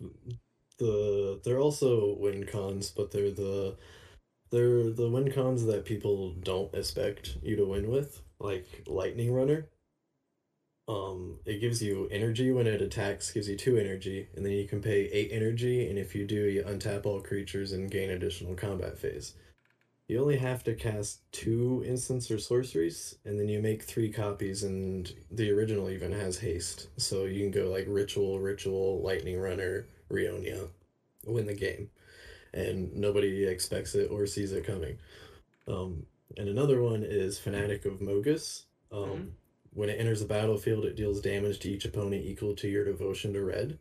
the 0.78 1.40
they're 1.44 1.60
also 1.60 2.16
win 2.18 2.44
cons, 2.46 2.90
but 2.90 3.12
they're 3.12 3.30
the 3.30 3.76
they're 4.50 4.90
the 4.90 5.08
win 5.08 5.32
cons 5.32 5.64
that 5.66 5.84
people 5.84 6.32
don't 6.42 6.74
expect 6.74 7.36
you 7.42 7.56
to 7.56 7.64
win 7.64 7.88
with, 7.88 8.22
like 8.38 8.66
Lightning 8.86 9.32
Runner. 9.32 9.68
Um, 10.86 11.38
it 11.46 11.60
gives 11.60 11.82
you 11.82 12.08
energy 12.10 12.52
when 12.52 12.66
it 12.66 12.82
attacks, 12.82 13.30
gives 13.30 13.48
you 13.48 13.56
two 13.56 13.78
energy, 13.78 14.28
and 14.36 14.44
then 14.44 14.52
you 14.52 14.68
can 14.68 14.82
pay 14.82 15.06
eight 15.06 15.30
energy, 15.32 15.88
and 15.88 15.98
if 15.98 16.14
you 16.14 16.26
do, 16.26 16.44
you 16.44 16.62
untap 16.62 17.06
all 17.06 17.20
creatures 17.20 17.72
and 17.72 17.90
gain 17.90 18.10
additional 18.10 18.54
combat 18.54 18.98
phase. 18.98 19.34
You 20.06 20.20
only 20.20 20.36
have 20.36 20.62
to 20.64 20.74
cast 20.74 21.20
two 21.32 21.82
instants 21.86 22.30
or 22.30 22.38
sorceries, 22.38 23.16
and 23.24 23.40
then 23.40 23.48
you 23.48 23.62
make 23.62 23.82
three 23.82 24.12
copies, 24.12 24.62
and 24.62 25.10
the 25.30 25.50
original 25.50 25.88
even 25.88 26.12
has 26.12 26.38
haste. 26.38 26.88
So 26.98 27.24
you 27.24 27.40
can 27.40 27.50
go 27.50 27.70
like 27.70 27.86
Ritual, 27.88 28.38
Ritual, 28.38 29.00
Lightning 29.02 29.40
Runner, 29.40 29.86
Rionya, 30.10 30.68
win 31.24 31.46
the 31.46 31.54
game. 31.54 31.88
And 32.54 32.94
nobody 32.94 33.44
expects 33.44 33.94
it 33.94 34.10
or 34.10 34.26
sees 34.26 34.52
it 34.52 34.64
coming. 34.64 34.96
Um, 35.68 36.06
and 36.36 36.48
another 36.48 36.80
one 36.80 37.02
is 37.02 37.38
Fanatic 37.38 37.84
of 37.84 38.00
Mogis. 38.00 38.64
Um, 38.90 39.08
Mhm. 39.08 39.30
When 39.72 39.88
it 39.88 39.98
enters 39.98 40.20
the 40.20 40.26
battlefield, 40.26 40.84
it 40.84 40.94
deals 40.94 41.20
damage 41.20 41.58
to 41.60 41.68
each 41.68 41.84
opponent 41.84 42.24
equal 42.24 42.54
to 42.54 42.68
your 42.68 42.84
devotion 42.84 43.32
to 43.32 43.42
red. 43.42 43.80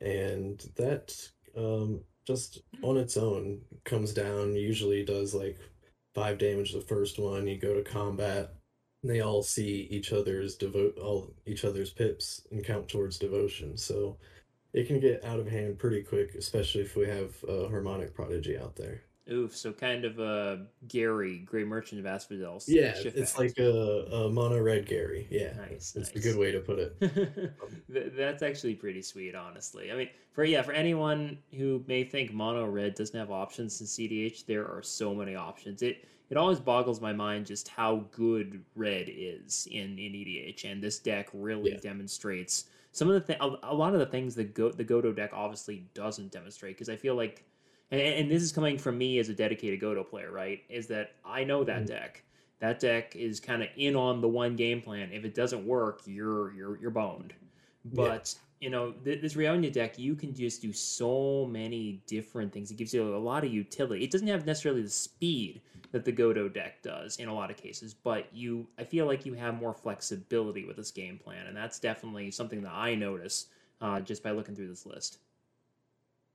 And 0.00 0.60
that 0.76 1.30
um, 1.56 2.04
just 2.24 2.62
on 2.82 2.96
its 2.96 3.16
own 3.16 3.62
comes 3.84 4.14
down, 4.14 4.54
usually 4.54 5.04
does 5.04 5.34
like 5.34 5.58
five 6.14 6.38
damage 6.38 6.72
the 6.72 6.80
first 6.80 7.18
one. 7.18 7.48
You 7.48 7.58
go 7.58 7.74
to 7.74 7.82
combat, 7.82 8.54
they 9.02 9.20
all 9.20 9.42
see 9.42 9.88
each 9.90 10.12
other's 10.12 10.54
devote 10.54 10.96
all 10.98 11.34
each 11.44 11.64
other's 11.64 11.90
pips 11.92 12.46
and 12.52 12.64
count 12.64 12.88
towards 12.88 13.18
devotion. 13.18 13.76
So 13.76 14.16
it 14.72 14.86
can 14.86 15.00
get 15.00 15.24
out 15.24 15.38
of 15.38 15.48
hand 15.48 15.78
pretty 15.78 16.02
quick, 16.02 16.34
especially 16.34 16.82
if 16.82 16.96
we 16.96 17.06
have 17.06 17.34
a 17.48 17.68
harmonic 17.68 18.14
prodigy 18.14 18.58
out 18.58 18.76
there. 18.76 19.02
Oof, 19.30 19.56
so 19.56 19.72
kind 19.72 20.04
of 20.04 20.18
a 20.18 20.66
Gary, 20.88 21.38
Gray 21.38 21.62
Merchant 21.62 22.00
of 22.00 22.06
Asphodel. 22.06 22.60
Yeah, 22.66 22.94
it's 22.96 23.38
like 23.38 23.56
a, 23.58 24.06
a 24.10 24.30
mono 24.30 24.60
red 24.60 24.86
Gary. 24.86 25.28
Yeah, 25.30 25.52
nice. 25.56 25.92
that's 25.92 26.14
nice. 26.14 26.24
a 26.24 26.28
good 26.28 26.36
way 26.36 26.50
to 26.50 26.58
put 26.60 26.78
it. 26.80 27.52
That's 28.16 28.42
actually 28.42 28.74
pretty 28.74 29.02
sweet, 29.02 29.36
honestly. 29.36 29.92
I 29.92 29.96
mean, 29.96 30.08
for 30.32 30.42
yeah, 30.42 30.62
for 30.62 30.72
anyone 30.72 31.38
who 31.56 31.84
may 31.86 32.02
think 32.02 32.32
mono 32.32 32.66
red 32.66 32.94
doesn't 32.94 33.18
have 33.18 33.30
options 33.30 33.80
in 33.80 33.86
CDH, 33.86 34.46
there 34.46 34.66
are 34.66 34.82
so 34.82 35.14
many 35.14 35.36
options. 35.36 35.82
It 35.82 36.04
it 36.28 36.36
always 36.36 36.58
boggles 36.58 37.00
my 37.00 37.12
mind 37.12 37.46
just 37.46 37.68
how 37.68 38.06
good 38.10 38.64
red 38.74 39.06
is 39.08 39.68
in 39.70 39.98
in 39.98 40.12
EDH, 40.12 40.64
and 40.64 40.82
this 40.82 40.98
deck 40.98 41.28
really 41.32 41.72
Yeah. 41.72 41.78
demonstrates 41.80 42.64
some 42.92 43.08
of 43.08 43.14
the 43.14 43.20
th- 43.34 43.38
a, 43.62 43.74
lot 43.74 43.92
of 43.94 44.00
the 44.00 44.06
things 44.06 44.34
that 44.34 44.54
go 44.54 44.70
the 44.70 44.84
Godo 44.84 45.14
deck 45.14 45.30
obviously 45.32 45.84
doesn't 45.94 46.32
demonstrate 46.32 46.76
because 46.76 46.88
I 46.88 46.96
feel 46.96 47.14
like. 47.14 47.44
And, 47.92 48.00
and 48.00 48.30
this 48.30 48.42
is 48.42 48.52
coming 48.52 48.78
from 48.78 48.96
me 48.98 49.18
as 49.18 49.28
a 49.28 49.34
dedicated 49.34 49.80
Godo 49.80 50.08
player, 50.08 50.30
right? 50.30 50.60
Is 50.68 50.86
that 50.88 51.12
I 51.24 51.42
know 51.44 51.64
that 51.64 51.82
Mhm. 51.82 51.86
deck. 51.86 52.22
That 52.60 52.78
deck 52.78 53.16
is 53.16 53.40
kind 53.40 53.62
of 53.62 53.68
in 53.76 53.96
on 53.96 54.20
the 54.20 54.28
one 54.28 54.54
game 54.54 54.80
plan. 54.82 55.10
If 55.12 55.24
it 55.24 55.34
doesn't 55.34 55.66
work, 55.66 56.02
you're 56.06 56.52
you're 56.52 56.78
you're 56.78 56.90
boned. 56.90 57.32
But 57.84 58.34
you 58.60 58.68
know, 58.68 58.92
th- 58.92 59.22
this 59.22 59.34
Rionya 59.34 59.72
deck, 59.72 59.98
you 59.98 60.14
can 60.14 60.34
just 60.34 60.60
do 60.60 60.72
so 60.72 61.46
many 61.50 62.02
different 62.06 62.52
things. 62.52 62.70
It 62.70 62.76
gives 62.76 62.92
you 62.92 63.16
a 63.16 63.18
lot 63.18 63.42
of 63.42 63.52
utility. 63.52 64.04
It 64.04 64.10
doesn't 64.10 64.28
have 64.28 64.44
necessarily 64.44 64.82
the 64.82 64.90
speed 64.90 65.62
that 65.92 66.04
the 66.04 66.12
Godo 66.12 66.52
deck 66.52 66.82
does 66.82 67.16
in 67.18 67.28
a 67.28 67.34
lot 67.34 67.50
of 67.50 67.56
cases, 67.56 67.94
but 67.94 68.32
you, 68.34 68.68
I 68.78 68.84
feel 68.84 69.06
like 69.06 69.26
you 69.26 69.34
have 69.34 69.54
more 69.54 69.74
flexibility 69.74 70.64
with 70.64 70.76
this 70.76 70.90
game 70.90 71.18
plan, 71.18 71.46
and 71.46 71.56
that's 71.56 71.78
definitely 71.80 72.30
something 72.30 72.62
that 72.62 72.72
I 72.72 72.94
notice 72.94 73.48
uh, 73.80 74.00
just 74.00 74.22
by 74.22 74.30
looking 74.32 74.54
through 74.54 74.68
this 74.68 74.86
list. 74.86 75.18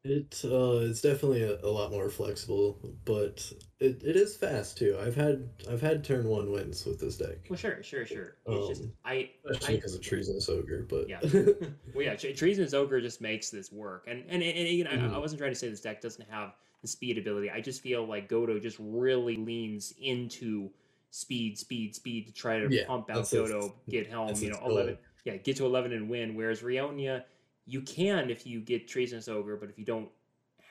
It 0.04 0.42
uh, 0.46 0.78
it's 0.88 1.02
definitely 1.02 1.42
a, 1.42 1.60
a 1.62 1.68
lot 1.72 1.90
more 1.92 2.10
flexible, 2.10 2.74
but 3.06 3.52
it, 3.80 4.04
it 4.04 4.16
is 4.16 4.38
fast 4.38 4.78
too. 4.78 4.98
I've 5.00 5.16
had 5.16 5.50
I've 5.68 5.82
had 5.82 6.04
turn 6.04 6.28
one 6.28 6.52
wins 6.52 6.86
with 6.86 7.00
this 7.00 7.18
deck, 7.18 7.50
Well, 7.50 7.58
sure, 7.58 7.84
sure, 7.84 8.06
sure. 8.06 8.38
It's 8.50 8.68
just 8.68 8.84
Um, 8.84 8.94
I, 9.04 9.32
especially 9.52 9.78
because 9.78 9.96
of 9.96 10.02
treasonous 10.04 10.50
ogre. 10.50 10.84
But 10.84 11.08
Yeah. 11.08 11.22
well, 11.94 12.04
yeah, 12.06 12.16
Treasonous 12.16 12.74
Ogre 12.74 13.02
just 13.02 13.22
makes 13.22 13.50
this 13.50 13.72
work, 13.72 14.06
and 14.08 14.24
and, 14.30 14.44
and, 14.44 14.68
you 14.70 14.84
know, 14.84 14.92
I, 14.92 14.96
I 14.96 15.18
Mhm. 15.18 15.20
wasn't 15.20 15.40
trying 15.40 15.52
to 15.52 15.56
say 15.56 15.70
this 15.70 15.82
deck 15.82 16.02
doesn't 16.02 16.30
have 16.30 16.56
the 16.86 16.92
speed 16.92 17.18
ability. 17.18 17.50
I 17.50 17.62
just 17.62 17.82
feel 17.82 18.06
like 18.06 18.30
Godo 18.30 18.62
just 18.62 18.78
really 18.80 19.36
leans 19.36 19.94
into 20.00 20.70
speed, 21.10 21.58
speed, 21.58 21.96
speed 21.96 22.28
to 22.28 22.34
try 22.34 22.60
to 22.60 22.68
Yeah, 22.70 22.86
pump 22.86 23.10
out 23.10 23.24
Godo, 23.26 23.74
get 23.90 24.12
home, 24.12 24.30
you 24.40 24.50
know, 24.52 24.60
goal. 24.60 24.72
eleven, 24.72 24.98
yeah, 25.24 25.38
get 25.38 25.58
to 25.58 25.66
eleven 25.66 25.94
and 25.94 26.10
win. 26.10 26.36
Whereas 26.36 26.62
Rionya, 26.62 27.24
you 27.66 27.82
can 27.82 28.30
if 28.30 28.46
you 28.46 28.62
get 28.62 28.88
Treasonous 28.88 29.28
Ogre, 29.28 29.58
but 29.58 29.70
if 29.70 29.80
you 29.80 29.86
don't 29.86 30.10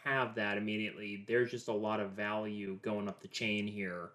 have 0.05 0.35
that 0.37 0.57
immediately, 0.57 1.25
there's 1.27 1.51
just 1.51 1.69
a 1.69 1.73
lot 1.73 1.99
of 2.01 2.13
value 2.13 2.79
going 2.83 3.09
up 3.09 3.21
the 3.21 3.29
chain 3.29 3.67
here. 3.67 4.11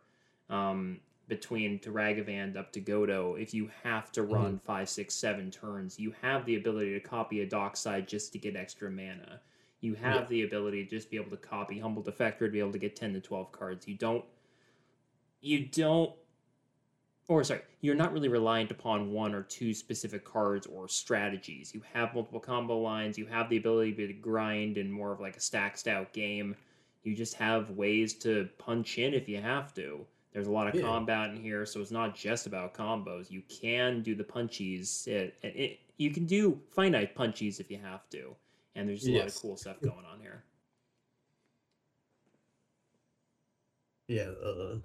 Um, 0.50 1.00
between 1.27 1.77
to 1.79 1.91
Ragavan 1.91 2.58
up 2.58 2.72
to 2.74 2.82
Godo, 2.82 3.39
if 3.39 3.53
you 3.53 3.70
have 3.84 4.12
to 4.13 4.24
run 4.24 4.60
five, 4.65 4.89
six, 4.89 5.13
seven 5.13 5.51
turns, 5.51 6.00
you 6.00 6.12
have 6.24 6.44
the 6.46 6.56
ability 6.56 6.94
to 6.94 7.00
copy 7.00 7.41
a 7.41 7.46
dockside 7.46 8.08
just 8.08 8.34
to 8.34 8.39
get 8.39 8.56
extra 8.56 8.89
mana. 8.89 9.39
You 9.81 9.95
have 9.95 10.21
Yeah. 10.24 10.27
the 10.27 10.43
ability 10.43 10.83
to 10.83 10.89
just 10.89 11.09
be 11.09 11.17
able 11.17 11.31
to 11.31 11.38
copy 11.38 11.79
Humble 11.79 12.03
Defector 12.03 12.39
to 12.39 12.50
be 12.50 12.59
able 12.59 12.71
to 12.74 12.77
get 12.79 12.95
ten 12.95 13.13
to 13.13 13.21
twelve 13.21 13.51
cards. 13.51 13.88
You 13.88 13.95
don't 13.95 14.25
you 15.41 15.65
don't 15.67 16.13
or 17.29 17.43
sorry, 17.43 17.62
you're 17.81 17.93
not 17.95 18.12
really 18.12 18.27
reliant 18.27 18.71
upon 18.71 19.12
one 19.12 19.36
or 19.36 19.43
two 19.43 19.71
specific 19.74 20.25
cards 20.25 20.65
or 20.65 20.88
strategies. 20.88 21.74
You 21.75 21.81
have 21.93 22.13
multiple 22.15 22.39
combo 22.39 22.79
lines, 22.79 23.17
you 23.19 23.27
have 23.27 23.50
the 23.50 23.57
ability 23.57 23.93
to 24.07 24.13
grind 24.13 24.77
in 24.79 24.91
more 24.91 25.12
of 25.12 25.19
like 25.19 25.38
a 25.38 25.39
stacked 25.39 25.88
out 25.88 26.12
game. 26.12 26.55
You 27.03 27.15
just 27.15 27.36
have 27.36 27.69
ways 27.71 28.15
to 28.15 28.50
punch 28.57 28.98
in 28.98 29.13
if 29.13 29.29
you 29.29 29.39
have 29.41 29.74
to. 29.75 30.05
There's 30.33 30.48
a 30.48 30.51
lot 30.51 30.67
of 30.67 30.75
Yeah. 30.75 30.81
combat 30.81 31.29
in 31.29 31.38
here, 31.41 31.65
so 31.67 31.79
it's 31.81 31.91
not 31.91 32.15
just 32.15 32.48
about 32.48 32.74
combos. 32.74 33.29
You 33.31 33.43
can 33.43 34.01
do 34.01 34.15
the 34.15 34.24
punchies. 34.24 35.07
It, 35.07 35.36
it, 35.43 35.55
it- 35.55 35.79
you 35.98 36.12
can 36.12 36.25
do 36.25 36.59
finite 36.71 37.13
punchies 37.15 37.59
if 37.59 37.69
you 37.69 37.77
have 37.77 38.09
to. 38.09 38.36
And 38.79 38.88
there's 38.88 39.05
a 39.05 39.12
lot 39.12 39.27
of 39.27 39.36
cool 39.36 39.57
stuff 39.57 39.81
going 39.81 40.05
on 40.05 40.21
here. 40.21 40.45
yeah. 44.07 44.31
Uh, 44.43 44.77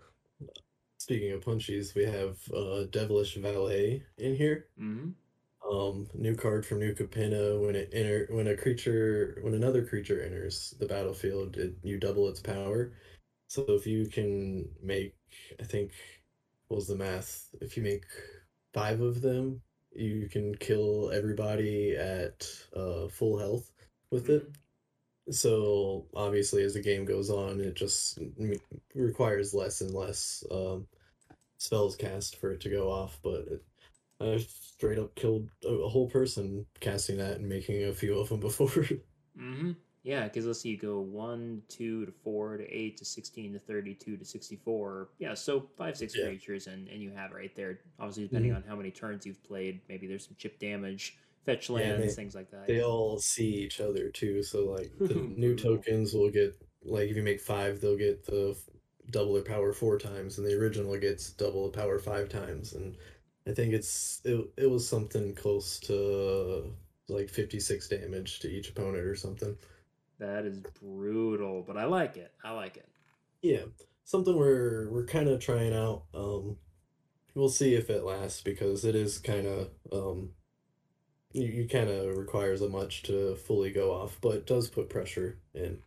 speaking 0.99 1.33
of 1.33 1.45
punchies, 1.45 1.95
we 1.95 2.05
have 2.05 2.39
uh, 2.53 2.85
Devilish 2.91 3.37
Valet 3.37 4.03
in 4.19 4.35
here. 4.35 4.67
hmm 4.79 5.11
Um, 5.71 6.09
new 6.15 6.35
card 6.35 6.67
from 6.67 6.81
New 6.81 6.93
Capenna. 6.95 7.65
When 7.65 7.77
it 7.77 7.91
enter, 7.93 8.27
when 8.31 8.49
a 8.49 8.57
creature, 8.57 9.39
when 9.43 9.55
another 9.55 9.85
creature 9.85 10.21
enters 10.23 10.75
the 10.81 10.87
battlefield, 10.87 11.57
it, 11.57 11.75
you 11.83 11.99
double 11.99 12.29
its 12.29 12.41
power. 12.41 12.93
So 13.49 13.65
if 13.69 13.87
you 13.87 14.07
can 14.09 14.69
make, 14.83 15.15
I 15.61 15.65
think, 15.65 15.93
what 16.69 16.79
was 16.79 16.89
the 16.89 16.97
math? 16.97 17.49
If 17.61 17.77
you 17.77 17.83
make 17.85 18.05
five 18.75 19.01
of 19.01 19.23
them, 19.23 19.63
you 19.95 20.29
can 20.29 20.55
kill 20.57 21.13
everybody 21.15 21.97
at 21.97 22.47
uh, 22.77 23.09
full 23.09 23.39
health 23.39 23.71
with 24.15 24.31
it. 24.31 24.49
So 25.31 26.07
obviously, 26.15 26.63
as 26.63 26.75
the 26.75 26.83
game 26.83 27.05
goes 27.05 27.31
on, 27.31 27.61
it 27.61 27.75
just 27.75 28.19
requires 28.95 29.55
less 29.55 29.81
and 29.81 29.93
less 29.93 30.45
um, 30.51 30.87
spells 31.59 31.97
cast 31.97 32.37
for 32.37 32.53
it 32.53 32.61
to 32.63 32.71
go 32.71 32.91
off. 32.91 33.19
But 33.23 33.47
it, 33.49 33.65
I 34.21 34.39
straight 34.39 34.99
up 34.99 35.15
killed 35.17 35.49
a, 35.65 35.89
whole 35.89 36.09
person 36.09 36.67
casting 36.81 37.17
that 37.19 37.39
and 37.39 37.49
making 37.49 37.85
a 37.85 37.93
few 37.93 38.19
of 38.19 38.29
them 38.29 38.41
before. 38.49 38.69
Mm-hmm. 38.69 39.73
Yeah, 40.05 40.25
because 40.25 40.45
let's 40.45 40.61
see, 40.61 40.69
you 40.69 40.77
go 40.77 41.01
1, 41.01 41.63
2 41.69 42.05
to 42.05 42.13
4 42.13 42.59
to 42.59 42.71
8 42.71 42.97
to 42.99 43.05
16 43.07 43.53
to 43.55 43.59
32 43.59 44.17
to 44.19 44.25
64. 44.25 45.09
Yeah, 45.19 45.33
so 45.33 45.67
5, 45.79 45.97
6 45.97 46.15
Yeah. 46.15 46.25
creatures, 46.27 46.67
and, 46.67 46.89
and 46.89 47.03
you 47.03 47.11
have 47.13 47.33
right 47.33 47.55
there. 47.57 47.81
Obviously, 47.99 48.25
depending 48.25 48.53
Mhm. 48.53 48.57
on 48.57 48.63
how 48.65 48.77
many 48.77 48.91
turns 48.91 49.25
you've 49.25 49.43
played, 49.43 49.81
maybe 49.89 50.07
there's 50.07 50.27
some 50.27 50.37
chip 50.37 50.59
damage, 50.59 51.17
fetch 51.45 51.69
Yeah, 51.69 51.77
lands, 51.77 52.07
they- 52.07 52.23
things 52.23 52.35
like 52.35 52.51
that. 52.51 52.67
they 52.67 52.83
all 52.83 53.19
see 53.19 53.49
each 53.55 53.81
other 53.81 54.09
too. 54.11 54.43
So 54.43 54.67
like 54.67 54.91
the 55.01 55.15
new 55.15 55.55
tokens 55.57 56.13
will 56.15 56.31
get 56.31 56.57
like 56.83 57.09
if 57.11 57.17
you 57.17 57.23
make 57.23 57.41
five, 57.41 57.81
they'll 57.81 57.97
get 57.97 58.25
the 58.27 58.51
f- 58.57 58.75
double 59.11 59.35
their 59.35 59.43
power 59.43 59.73
four 59.73 59.99
times, 59.99 60.39
and 60.39 60.47
the 60.47 60.55
original 60.59 60.97
gets 60.99 61.31
double 61.31 61.71
the 61.71 61.77
power 61.79 61.99
five 61.99 62.29
times. 62.29 62.73
And 62.75 62.97
I 63.47 63.53
think 63.53 63.73
it's 63.75 64.21
it, 64.25 64.45
it 64.57 64.71
was 64.71 64.87
something 64.89 65.35
close 65.35 65.79
to 65.81 66.73
like 67.09 67.29
56 67.29 67.89
damage 67.89 68.41
to 68.41 68.49
each 68.51 68.71
opponent 68.71 69.05
or 69.07 69.15
something. 69.15 69.57
That 70.19 70.45
is 70.47 70.61
brutal, 70.81 71.63
but 71.67 71.77
I 71.77 71.85
like 71.85 72.17
it. 72.17 72.33
I 72.43 72.53
like 72.53 72.77
it. 72.79 72.89
Yeah, 73.43 73.65
something 74.05 74.35
we're 74.37 74.89
we're 74.91 75.05
kind 75.07 75.29
of 75.29 75.41
trying 75.41 75.75
out. 75.75 76.05
Um, 76.15 76.57
we'll 77.35 77.49
see 77.51 77.75
if 77.75 77.91
it 77.91 78.05
lasts 78.05 78.41
because 78.43 78.85
it 78.85 78.95
is 78.95 79.19
kind 79.19 79.47
of 79.47 79.69
um, 79.93 80.31
you, 81.35 81.47
you 81.47 81.69
kind 81.69 81.91
of 81.91 82.17
requires 82.17 82.63
a 82.63 82.69
much 82.71 83.03
to 83.05 83.37
fully 83.37 83.71
go 83.73 83.93
off, 83.93 84.19
but 84.23 84.37
it 84.37 84.47
does 84.47 84.71
put 84.71 84.89
pressure 84.91 85.39
in, 85.55 85.83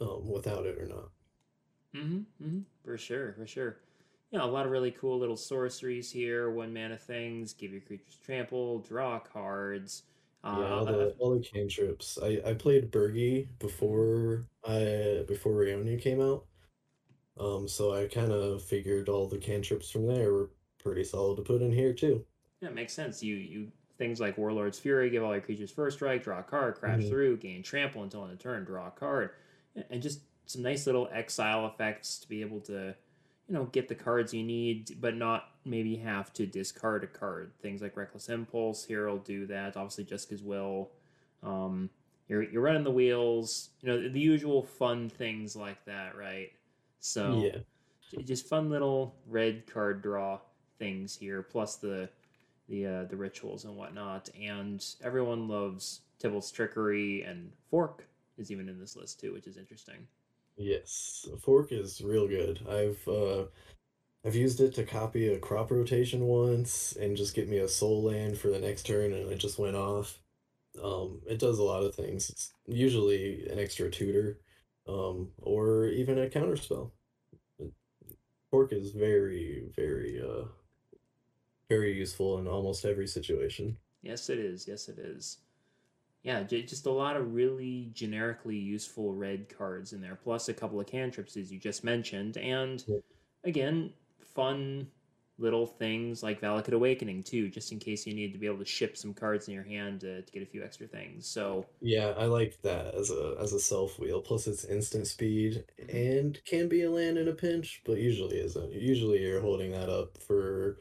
um, 0.00 0.28
without 0.28 0.66
it 0.66 0.78
or 0.78 0.86
not. 0.86 1.10
Mm-hmm, 1.94 2.44
mm-hmm. 2.44 2.60
For 2.84 2.96
sure, 2.98 3.32
for 3.34 3.46
sure. 3.46 3.78
Yeah, 4.30 4.44
a 4.44 4.46
lot 4.46 4.64
of 4.64 4.72
really 4.72 4.90
cool 4.90 5.18
little 5.18 5.36
sorceries 5.36 6.10
here, 6.10 6.50
one 6.50 6.72
mana 6.72 6.96
things, 6.96 7.52
give 7.52 7.70
your 7.72 7.82
creatures 7.82 8.16
trample, 8.24 8.78
draw 8.80 9.18
cards. 9.18 10.04
Uh, 10.42 10.48
Yeah, 10.50 10.68
all 10.70 10.86
the 10.86 11.14
all 11.18 11.34
the 11.38 11.40
cantrips. 11.44 12.18
I 12.22 12.40
I 12.44 12.54
played 12.54 12.90
Birgi 12.92 13.48
before 13.58 14.46
I 14.64 15.24
before 15.26 15.52
Rionya 15.54 16.00
came 16.00 16.20
out. 16.20 16.46
Um, 17.38 17.68
so 17.68 17.92
I 17.94 18.08
kind 18.08 18.32
of 18.32 18.62
figured 18.64 19.08
all 19.08 19.28
the 19.28 19.38
cantrips 19.38 19.90
from 19.90 20.06
there 20.06 20.32
were 20.32 20.50
pretty 20.78 21.04
solid 21.04 21.36
to 21.36 21.42
put 21.42 21.62
in 21.62 21.72
here 21.72 21.94
too. 21.94 22.26
Yeah, 22.60 22.68
it 22.68 22.74
makes 22.74 22.92
sense. 22.92 23.22
You 23.22 23.34
you 23.36 23.72
things 24.02 24.18
like 24.20 24.36
Warlord's 24.36 24.80
Fury, 24.80 25.10
give 25.10 25.22
all 25.22 25.32
your 25.32 25.40
creatures 25.40 25.70
first 25.70 25.96
strike, 25.98 26.24
draw 26.24 26.40
a 26.40 26.42
card, 26.42 26.74
crash 26.74 27.02
Mhm. 27.02 27.08
through, 27.08 27.36
gain 27.36 27.62
trample 27.62 28.02
until 28.02 28.24
end 28.24 28.32
of 28.32 28.38
turn, 28.40 28.64
draw 28.64 28.88
a 28.88 28.90
card, 28.90 29.30
and 29.90 30.02
just 30.02 30.22
some 30.46 30.60
nice 30.62 30.86
little 30.86 31.08
exile 31.12 31.66
effects 31.66 32.18
to 32.18 32.28
be 32.28 32.40
able 32.40 32.60
to, 32.62 32.94
you 33.46 33.54
know, 33.54 33.66
get 33.66 33.86
the 33.86 33.94
cards 33.94 34.34
you 34.34 34.42
need, 34.42 35.00
but 35.00 35.14
not 35.16 35.50
maybe 35.64 35.94
have 35.96 36.32
to 36.32 36.46
discard 36.46 37.04
a 37.04 37.06
card. 37.06 37.52
Things 37.60 37.80
like 37.80 37.96
Reckless 37.96 38.28
Impulse 38.28 38.84
here 38.84 39.06
will 39.08 39.18
do 39.18 39.46
that. 39.46 39.76
Obviously, 39.76 40.02
Jeska's 40.04 40.42
Will. 40.42 40.90
Um, 41.44 41.88
you're 42.28 42.42
you're 42.42 42.62
running 42.62 42.82
the 42.84 42.90
wheels. 42.90 43.70
You 43.82 43.88
know 43.88 44.08
the 44.08 44.20
usual 44.20 44.64
fun 44.64 45.08
things 45.08 45.54
like 45.54 45.84
that, 45.84 46.16
right? 46.16 46.52
So 46.98 47.40
Yeah. 47.40 47.58
j- 48.10 48.22
just 48.24 48.48
fun 48.48 48.68
little 48.68 49.14
red 49.26 49.66
card 49.66 50.02
draw 50.02 50.40
things 50.78 51.16
here, 51.16 51.42
plus 51.42 51.76
the 51.76 52.08
the 52.72 52.86
uh, 52.86 53.04
the 53.04 53.16
rituals 53.16 53.64
and 53.64 53.76
whatnot. 53.76 54.30
And 54.40 54.84
everyone 55.04 55.46
loves 55.46 56.00
Tibalt's 56.20 56.50
Trickery, 56.50 57.22
and 57.22 57.52
Fork 57.70 58.04
is 58.38 58.50
even 58.50 58.68
in 58.68 58.80
this 58.80 58.96
list 58.96 59.20
too, 59.20 59.32
which 59.32 59.46
is 59.46 59.58
interesting. 59.58 60.06
Yes, 60.56 61.28
fork 61.42 61.72
is 61.72 62.00
real 62.00 62.26
good. 62.26 62.60
I've 62.68 63.06
uh 63.06 63.44
I've 64.24 64.36
used 64.36 64.60
it 64.60 64.74
to 64.74 64.84
copy 64.84 65.28
a 65.28 65.38
crop 65.38 65.70
rotation 65.70 66.26
once 66.26 66.96
and 67.00 67.16
just 67.16 67.34
get 67.34 67.48
me 67.48 67.58
a 67.58 67.68
soul 67.68 68.02
land 68.02 68.38
for 68.38 68.48
the 68.48 68.58
next 68.58 68.84
turn 68.84 69.12
and 69.12 69.30
it 69.30 69.38
just 69.38 69.58
went 69.58 69.76
off. 69.76 70.18
Um 70.82 71.20
it 71.26 71.38
does 71.38 71.58
a 71.58 71.62
lot 71.62 71.84
of 71.84 71.94
things. 71.94 72.30
It's 72.30 72.52
usually 72.66 73.48
an 73.48 73.58
extra 73.58 73.90
tutor 73.90 74.40
um 74.88 75.30
or 75.38 75.86
even 75.86 76.18
a 76.18 76.28
counter 76.28 76.56
spell. 76.56 76.92
Fork 78.50 78.72
is 78.72 78.92
very 78.92 79.72
very 79.74 80.20
uh 80.20 80.44
very 81.68 81.92
useful 81.92 82.38
in 82.38 82.46
almost 82.46 82.84
every 82.84 83.06
situation. 83.06 83.76
Yes, 84.02 84.28
it 84.28 84.38
is. 84.38 84.66
Yes, 84.66 84.88
it 84.88 84.98
is. 84.98 85.38
Yeah, 86.22 86.42
just 86.44 86.86
a 86.86 86.90
lot 86.90 87.16
of 87.16 87.34
really 87.34 87.90
generically 87.92 88.56
useful 88.56 89.12
red 89.12 89.48
cards 89.48 89.92
in 89.92 90.00
there, 90.00 90.18
plus 90.22 90.48
a 90.48 90.54
couple 90.54 90.80
of 90.80 90.86
cantrips 90.86 91.36
as 91.36 91.50
you 91.50 91.58
just 91.58 91.82
mentioned, 91.82 92.36
and 92.36 92.84
Yep. 92.86 93.00
again, 93.44 93.92
fun 94.20 94.88
little 95.38 95.66
things 95.66 96.22
like 96.22 96.40
Valakut 96.40 96.72
Awakening 96.72 97.22
too, 97.24 97.48
just 97.48 97.72
in 97.72 97.78
case 97.78 98.06
you 98.06 98.14
need 98.14 98.32
to 98.32 98.38
be 98.38 98.46
able 98.46 98.58
to 98.58 98.64
ship 98.64 98.96
some 98.96 99.12
cards 99.12 99.48
in 99.48 99.54
your 99.54 99.64
hand 99.64 100.00
to, 100.00 100.22
to 100.22 100.32
get 100.32 100.42
a 100.42 100.46
few 100.46 100.62
extra 100.62 100.86
things. 100.86 101.26
So 101.26 101.66
Yeah, 101.80 102.14
I 102.16 102.26
like 102.26 102.60
that 102.62 102.94
as 102.94 103.10
a 103.10 103.36
as 103.40 103.52
a 103.52 103.60
self 103.60 103.98
wheel. 103.98 104.20
Plus, 104.20 104.46
it's 104.46 104.64
instant 104.64 105.06
speed 105.08 105.64
mm-hmm. 105.80 105.96
and 105.96 106.44
can 106.44 106.68
be 106.68 106.82
a 106.82 106.90
land 106.90 107.18
in 107.18 107.28
a 107.28 107.32
pinch, 107.32 107.82
but 107.84 107.98
usually 107.98 108.36
isn't. 108.38 108.72
Usually, 108.72 109.22
you're 109.22 109.40
holding 109.40 109.72
that 109.72 109.88
up 109.88 110.18
for 110.18 110.78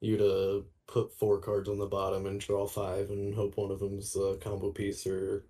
you 0.00 0.16
to 0.18 0.66
put 0.86 1.12
four 1.12 1.40
cards 1.40 1.68
on 1.68 1.78
the 1.78 1.86
bottom 1.86 2.26
and 2.26 2.40
draw 2.40 2.66
five, 2.66 3.10
and 3.10 3.34
hope 3.34 3.56
one 3.56 3.70
of 3.70 3.80
them's 3.80 4.16
a 4.16 4.36
combo 4.40 4.70
piece 4.72 5.06
or 5.06 5.46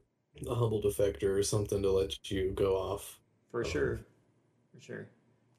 a 0.49 0.55
humble 0.55 0.83
defector 0.83 1.37
or 1.39 1.43
something 1.43 1.83
to 1.83 1.91
let 1.93 2.31
you 2.31 2.53
go 2.53 2.77
off. 2.77 3.21
For 3.51 3.65
Um, 3.65 3.65
sure, 3.65 4.07
for 4.75 4.81
sure. 4.81 5.09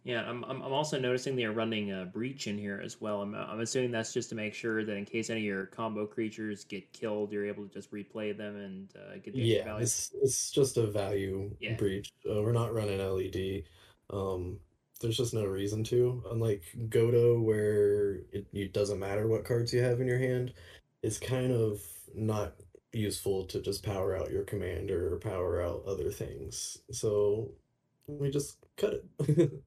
Yeah, 0.04 0.24
I'm, 0.24 0.44
I'm, 0.46 0.62
I'm 0.62 0.74
also 0.74 1.00
noticing 1.00 1.36
they're 1.36 1.52
running 1.52 1.92
a 1.92 2.06
breach 2.06 2.48
in 2.48 2.58
here 2.58 2.82
as 2.84 3.02
well. 3.02 3.22
I'm, 3.22 3.36
I'm 3.36 3.60
assuming 3.60 3.92
that's 3.92 4.14
just 4.14 4.30
to 4.30 4.36
make 4.36 4.54
sure 4.54 4.86
that 4.86 4.96
in 4.98 5.06
case 5.06 5.30
any 5.30 5.42
of 5.42 5.46
your 5.46 5.66
combo 5.68 6.06
creatures 6.08 6.64
get 6.64 6.94
killed, 6.94 7.32
you're 7.32 7.46
able 7.48 7.68
to 7.68 7.74
just 7.74 7.92
replay 7.92 8.36
them 8.38 8.56
and 8.58 8.94
uh, 8.98 9.18
get 9.24 9.38
the 9.38 9.44
Yeah, 9.44 9.64
value. 9.64 9.86
it's 9.86 10.12
it's 10.22 10.52
just 10.52 10.78
a 10.78 10.88
value 10.88 11.56
Yeah. 11.60 11.78
breach. 11.78 12.12
Uh, 12.30 12.42
we're 12.42 12.52
not 12.54 12.74
running 12.74 13.00
LED. 13.02 13.66
Um, 14.10 14.60
there's 14.98 15.18
just 15.18 15.34
no 15.34 15.46
reason 15.46 15.84
to. 15.86 16.24
Unlike 16.32 16.64
Godo, 16.90 17.42
where 17.42 18.16
it, 18.32 18.48
it 18.54 18.74
doesn't 18.74 19.00
matter 19.00 19.28
what 19.28 19.46
cards 19.46 19.74
you 19.74 19.82
have 19.82 20.02
in 20.02 20.08
your 20.08 20.20
hand, 20.20 20.54
it's 21.04 21.20
kind 21.20 21.52
of 21.52 21.82
not 22.16 22.54
useful 22.94 23.46
to 23.46 23.62
just 23.62 23.84
power 23.84 24.16
out 24.18 24.32
your 24.32 24.44
commander 24.44 25.14
or 25.14 25.20
power 25.20 25.62
out 25.62 25.84
other 25.88 26.12
things. 26.12 26.78
So 26.92 27.52
we 28.08 28.30
just 28.30 28.58
cut 28.78 29.04
it. 29.28 29.52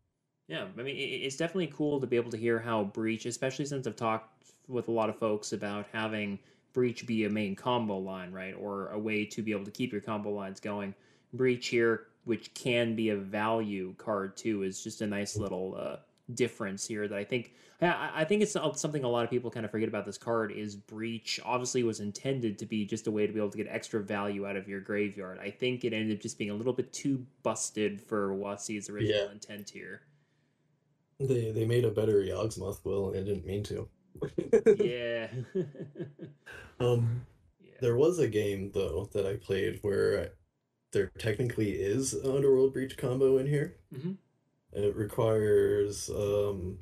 Yeah, 0.51 0.66
I 0.77 0.83
mean, 0.83 0.97
it's 0.97 1.37
definitely 1.37 1.69
cool 1.69 2.01
to 2.01 2.09
be 2.09 2.16
able 2.16 2.33
to 2.33 2.37
hear 2.37 2.59
how 2.59 2.83
Breach, 2.83 3.25
especially 3.25 3.66
since 3.66 3.87
I've 3.87 3.95
talked 3.95 4.51
with 4.66 4.88
a 4.88 4.90
lot 4.90 5.09
of 5.09 5.16
folks 5.16 5.53
about 5.53 5.87
having 5.93 6.40
Breach 6.73 7.07
be 7.07 7.25
a 7.25 7.31
main 7.31 7.55
combo 7.55 7.99
line, 7.99 8.33
right? 8.33 8.57
Or 8.59 8.88
a 8.88 8.99
way 8.99 9.25
to 9.27 9.43
be 9.43 9.53
able 9.53 9.64
to 9.64 9.71
keep 9.71 9.93
your 9.93 10.01
combo 10.01 10.31
lines 10.31 10.59
going. 10.59 10.93
Breach 11.33 11.69
here, 11.69 12.09
which 12.31 12.55
can 12.55 12.95
be 12.97 13.11
a 13.11 13.16
value 13.16 13.93
card 13.99 14.37
too, 14.37 14.62
is 14.62 14.83
just 14.83 15.03
a 15.03 15.07
nice 15.07 15.37
little 15.37 15.77
uh, 15.79 15.97
difference 16.35 16.87
here 16.87 17.07
that 17.09 17.19
I 17.19 17.25
think. 17.25 17.53
I, 17.83 18.11
I 18.23 18.25
think 18.25 18.43
it's 18.43 18.53
something 18.75 19.05
a 19.05 19.09
lot 19.09 19.25
of 19.25 19.31
people 19.31 19.51
kind 19.51 19.64
of 19.64 19.71
forget 19.73 19.88
about 19.88 20.05
this 20.07 20.19
card 20.19 20.53
is 20.53 20.77
Breach 20.77 21.40
obviously 21.45 21.83
was 21.83 22.01
intended 22.01 22.59
to 22.59 22.66
be 22.66 22.85
just 22.85 23.07
a 23.07 23.11
way 23.11 23.27
to 23.27 23.33
be 23.33 23.38
able 23.40 23.51
to 23.51 23.57
get 23.57 23.69
extra 23.69 24.01
value 24.03 24.47
out 24.47 24.55
of 24.57 24.69
your 24.69 24.81
graveyard. 24.81 25.38
I 25.38 25.51
think 25.51 25.85
it 25.85 25.93
ended 25.93 26.16
up 26.19 26.23
just 26.23 26.38
being 26.38 26.51
a 26.51 26.55
little 26.55 26.73
bit 26.75 26.93
too 26.93 27.25
busted 27.43 28.01
for 28.01 28.31
WotC's 28.33 28.88
original 28.90 29.25
Yeah. 29.27 29.33
intent 29.33 29.71
here. 29.71 30.03
they 31.19 31.51
they 31.53 31.64
made 31.66 31.85
a 31.85 31.90
better 31.90 32.23
Yawgmoth's 32.23 32.85
Will 32.85 33.09
and 33.11 33.14
they 33.16 33.25
didn't 33.33 33.47
mean 33.47 33.62
to. 33.64 33.88
yeah. 34.79 35.29
Um, 36.81 37.27
yeah. 37.62 37.73
There 37.81 37.97
was 37.97 38.19
a 38.19 38.29
game 38.29 38.71
though 38.73 39.09
that 39.12 39.27
I 39.27 39.37
played 39.37 39.79
where 39.83 40.33
there 40.92 41.12
technically 41.18 41.72
is 41.72 42.14
an 42.14 42.31
Underworld 42.31 42.72
Breach 42.72 42.96
combo 42.96 43.38
in 43.38 43.46
here. 43.46 43.76
Mhm. 43.92 44.16
And 44.72 44.85
it 44.85 44.96
requires 44.96 46.11
um 46.11 46.79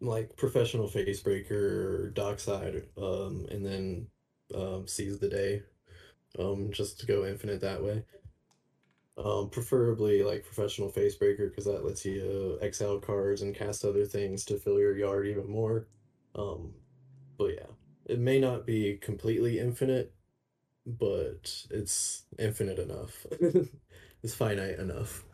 like 0.00 0.36
professional 0.36 0.88
facebreaker 0.88 2.12
dockside, 2.14 2.88
um, 2.96 3.46
and 3.50 3.64
then 3.64 4.08
um 4.54 4.86
seize 4.88 5.18
the 5.18 5.28
day. 5.28 5.62
Um, 6.38 6.72
just 6.72 6.98
to 7.00 7.06
go 7.06 7.26
infinite 7.26 7.60
that 7.60 7.82
way. 7.82 8.04
Um, 9.18 9.50
preferably 9.50 10.22
like 10.22 10.42
professional 10.44 10.90
facebreaker 10.90 11.50
because 11.50 11.66
that 11.66 11.84
lets 11.84 12.04
you 12.06 12.58
uh, 12.60 12.64
exile 12.64 12.98
cards 12.98 13.42
and 13.42 13.54
cast 13.54 13.84
other 13.84 14.06
things 14.06 14.44
to 14.46 14.58
fill 14.58 14.78
your 14.80 14.96
yard 14.96 15.26
even 15.26 15.46
more. 15.50 15.86
Um, 16.34 16.72
but 17.36 17.54
yeah, 17.54 17.66
it 18.06 18.18
may 18.18 18.40
not 18.40 18.64
be 18.66 18.96
completely 18.96 19.58
infinite, 19.58 20.14
but 20.86 21.66
it's 21.70 22.24
infinite 22.38 22.78
enough. 22.78 23.26
it's 24.22 24.34
finite 24.34 24.78
enough. 24.78 25.24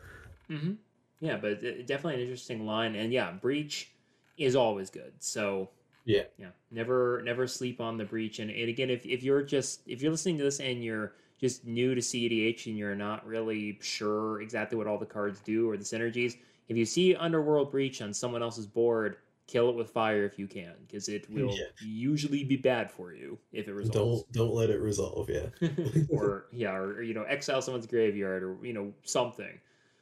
hmm 0.47 0.73
Yeah, 1.19 1.37
but 1.37 1.63
it- 1.63 1.87
definitely 1.87 2.15
an 2.15 2.21
interesting 2.21 2.65
line, 2.65 2.95
and 2.95 3.11
yeah, 3.13 3.31
breach 3.31 3.91
is 4.37 4.55
always 4.55 4.89
good. 4.89 5.13
So 5.19 5.69
Yeah. 6.05 6.23
Yeah. 6.37 6.51
Never 6.71 7.21
never 7.25 7.47
sleep 7.47 7.81
on 7.81 7.97
the 7.97 8.05
breach. 8.05 8.39
And, 8.39 8.51
and 8.51 8.69
again, 8.69 8.89
if, 8.89 9.05
if 9.05 9.23
you're 9.23 9.43
just 9.43 9.81
if 9.87 10.01
you're 10.01 10.11
listening 10.11 10.37
to 10.39 10.43
this 10.45 10.59
and 10.59 10.83
you're 10.83 11.13
just 11.39 11.65
new 11.65 11.95
to 11.95 12.01
CEDH 12.01 12.67
and 12.67 12.77
you're 12.77 12.95
not 12.95 13.25
really 13.27 13.77
sure 13.81 14.41
exactly 14.41 14.77
what 14.77 14.87
all 14.87 14.97
the 14.97 15.05
cards 15.05 15.41
do 15.41 15.69
or 15.69 15.77
the 15.77 15.83
synergies, 15.83 16.37
if 16.69 16.77
you 16.77 16.85
see 16.85 17.15
Underworld 17.15 17.71
Breach 17.71 18.01
on 18.01 18.13
someone 18.13 18.41
else's 18.43 18.67
board, 18.67 19.17
kill 19.49 19.69
it 19.69 19.75
with 19.75 19.89
fire 19.89 20.25
if 20.25 20.37
you 20.37 20.47
can, 20.47 20.73
because 20.85 21.09
it 21.09 21.29
will 21.33 21.55
Yeah. 21.55 21.65
usually 21.83 22.43
be 22.43 22.55
bad 22.57 22.91
for 22.91 23.13
you 23.13 23.37
if 23.51 23.67
it 23.67 23.73
resolves. 23.73 24.23
Don't 24.23 24.31
don't 24.31 24.53
let 24.53 24.69
it 24.69 24.79
resolve. 24.79 25.29
Yeah. 25.29 25.47
or 26.09 26.45
yeah, 26.51 26.75
or, 26.75 27.01
you 27.01 27.13
know, 27.13 27.23
exile 27.23 27.61
someone's 27.61 27.87
graveyard 27.87 28.43
or 28.43 28.57
you 28.63 28.73
know 28.73 28.93
something. 29.03 29.59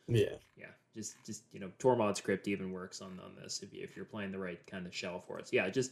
Yeah. 0.07 0.35
Yeah, 0.57 0.71
just 0.95 1.15
just 1.25 1.43
you 1.51 1.59
know, 1.59 1.71
Tormod's 1.79 2.21
Crypt 2.21 2.47
even 2.47 2.71
works 2.71 3.01
on 3.01 3.19
on 3.23 3.35
this 3.41 3.61
if 3.63 3.73
you, 3.73 3.83
if 3.83 3.95
you're 3.95 4.05
playing 4.05 4.31
the 4.31 4.39
right 4.39 4.59
kind 4.67 4.85
of 4.85 4.93
shell 4.93 5.23
for 5.25 5.39
it. 5.39 5.47
So 5.47 5.55
yeah, 5.55 5.69
just 5.69 5.91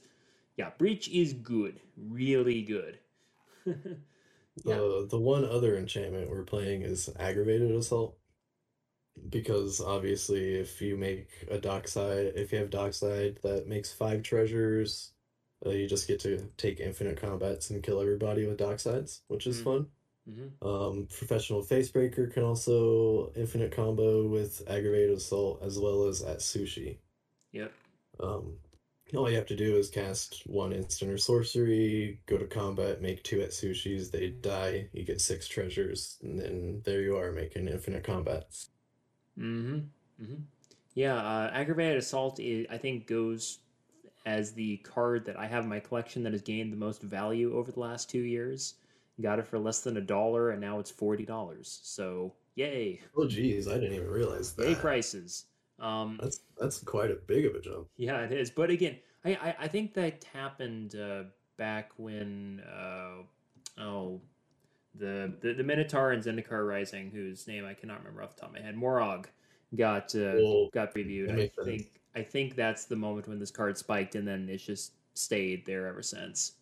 yeah, 0.57 0.71
breach 0.77 1.07
is 1.09 1.33
good, 1.33 1.79
really 1.97 2.61
good. 2.61 2.99
Yeah. 4.63 4.75
The 4.75 5.07
the 5.09 5.19
one 5.19 5.43
other 5.43 5.77
enchantment 5.77 6.29
we're 6.29 6.43
playing 6.43 6.83
is 6.83 7.09
aggravated 7.19 7.71
assault. 7.71 8.17
Because 9.29 9.81
obviously 9.81 10.55
if 10.55 10.81
you 10.81 10.97
make 10.97 11.29
a 11.49 11.57
dockside 11.57 12.33
if 12.35 12.51
you 12.51 12.59
have 12.59 12.69
dockside 12.69 13.39
that 13.43 13.67
makes 13.67 13.91
five 13.91 14.23
treasures, 14.23 15.13
uh, 15.65 15.69
you 15.69 15.87
just 15.87 16.07
get 16.07 16.19
to 16.21 16.49
take 16.57 16.79
infinite 16.79 17.19
combats 17.19 17.69
and 17.69 17.81
kill 17.81 18.01
everybody 18.01 18.45
with 18.45 18.59
docksides, 18.59 19.21
which 19.27 19.47
is 19.47 19.59
Mm. 19.61 19.63
fun. 19.63 19.87
hmm 20.27 20.67
Um, 20.67 21.07
professional 21.07 21.63
facebreaker 21.63 22.31
can 22.33 22.43
also 22.43 23.31
infinite 23.35 23.71
combo 23.71 24.27
with 24.27 24.61
aggravated 24.67 25.17
assault 25.17 25.61
as 25.63 25.79
well 25.79 26.07
as 26.07 26.21
Atsushi. 26.23 26.97
Yep. 27.51 27.71
Um, 28.19 28.57
all 29.15 29.29
you 29.29 29.35
have 29.37 29.45
to 29.47 29.55
do 29.55 29.77
is 29.77 29.89
cast 29.89 30.41
one 30.47 30.73
instant 30.73 31.11
or 31.11 31.17
sorcery, 31.17 32.19
go 32.25 32.37
to 32.37 32.47
combat, 32.47 33.01
make 33.01 33.23
two 33.23 33.37
Atsushis, 33.37 34.11
they 34.11 34.29
die, 34.29 34.89
you 34.93 35.03
get 35.03 35.21
six 35.21 35.47
treasures, 35.47 36.17
and 36.23 36.39
then 36.39 36.81
there 36.85 37.01
you 37.01 37.15
are 37.15 37.31
making 37.31 37.67
infinite 37.67 38.03
combats. 38.03 38.71
Hmm 39.37 39.79
hmm 40.19 40.35
Yeah, 40.93 41.15
uh, 41.17 41.49
aggravated 41.53 41.97
assault 41.97 42.39
is 42.39 42.67
I 42.69 42.77
think 42.77 43.07
goes 43.07 43.59
as 44.25 44.53
the 44.53 44.77
card 44.77 45.25
that 45.25 45.37
I 45.39 45.47
have 45.47 45.63
in 45.63 45.69
my 45.69 45.79
collection 45.79 46.23
that 46.23 46.33
has 46.33 46.41
gained 46.41 46.73
the 46.73 46.77
most 46.77 47.01
value 47.03 47.55
over 47.57 47.71
the 47.71 47.79
last 47.79 48.09
two 48.09 48.21
years. 48.21 48.75
Got 49.21 49.39
it 49.39 49.47
for 49.47 49.59
less 49.59 49.81
than 49.81 49.97
a 49.97 50.01
dollar, 50.01 50.51
and 50.51 50.61
now 50.61 50.79
it's 50.79 50.91
forty 50.91 51.25
dollars. 51.25 51.79
So 51.83 52.33
yay, 52.55 53.01
Oh 53.17 53.27
geez, 53.27 53.67
I 53.67 53.75
didn't 53.75 53.93
even 53.93 54.09
realize 54.09 54.53
yay 54.57 54.75
that. 54.75 54.81
prices. 54.81 55.45
Um, 55.79 56.17
That's 56.19 56.41
that's 56.57 56.79
quite 56.79 57.11
a 57.11 57.15
big 57.15 57.45
of 57.45 57.55
a 57.55 57.61
jump. 57.61 57.87
Yeah, 57.97 58.21
it 58.21 58.31
is. 58.31 58.49
But 58.49 58.69
again, 58.69 58.97
I 59.23 59.35
I, 59.35 59.55
I 59.61 59.67
think 59.67 59.93
that 59.93 60.23
happened 60.33 60.95
uh, 60.95 61.23
back 61.57 61.91
when 61.97 62.61
uh, 62.61 63.23
oh 63.79 64.21
the, 64.97 65.33
the 65.41 65.53
the 65.53 65.63
Minotaur 65.63 66.11
and 66.11 66.23
Zendikar 66.23 66.67
Rising, 66.67 67.11
whose 67.11 67.47
name 67.47 67.65
I 67.65 67.73
cannot 67.73 67.99
remember 67.99 68.23
off 68.23 68.35
the 68.35 68.41
top 68.41 68.49
of 68.49 68.55
my 68.55 68.61
head, 68.61 68.75
Moraug 68.75 69.25
got 69.75 70.15
uh, 70.15 70.69
got 70.71 70.93
previewed. 70.93 71.31
I 71.31 71.37
sense. 71.37 71.51
think 71.63 71.87
I 72.15 72.21
think 72.21 72.55
that's 72.55 72.85
the 72.85 72.95
moment 72.95 73.27
when 73.27 73.39
this 73.39 73.51
card 73.51 73.77
spiked, 73.77 74.15
and 74.15 74.27
then 74.27 74.47
it's 74.49 74.63
just 74.63 74.93
stayed 75.13 75.65
there 75.65 75.87
ever 75.87 76.01
since. 76.01 76.53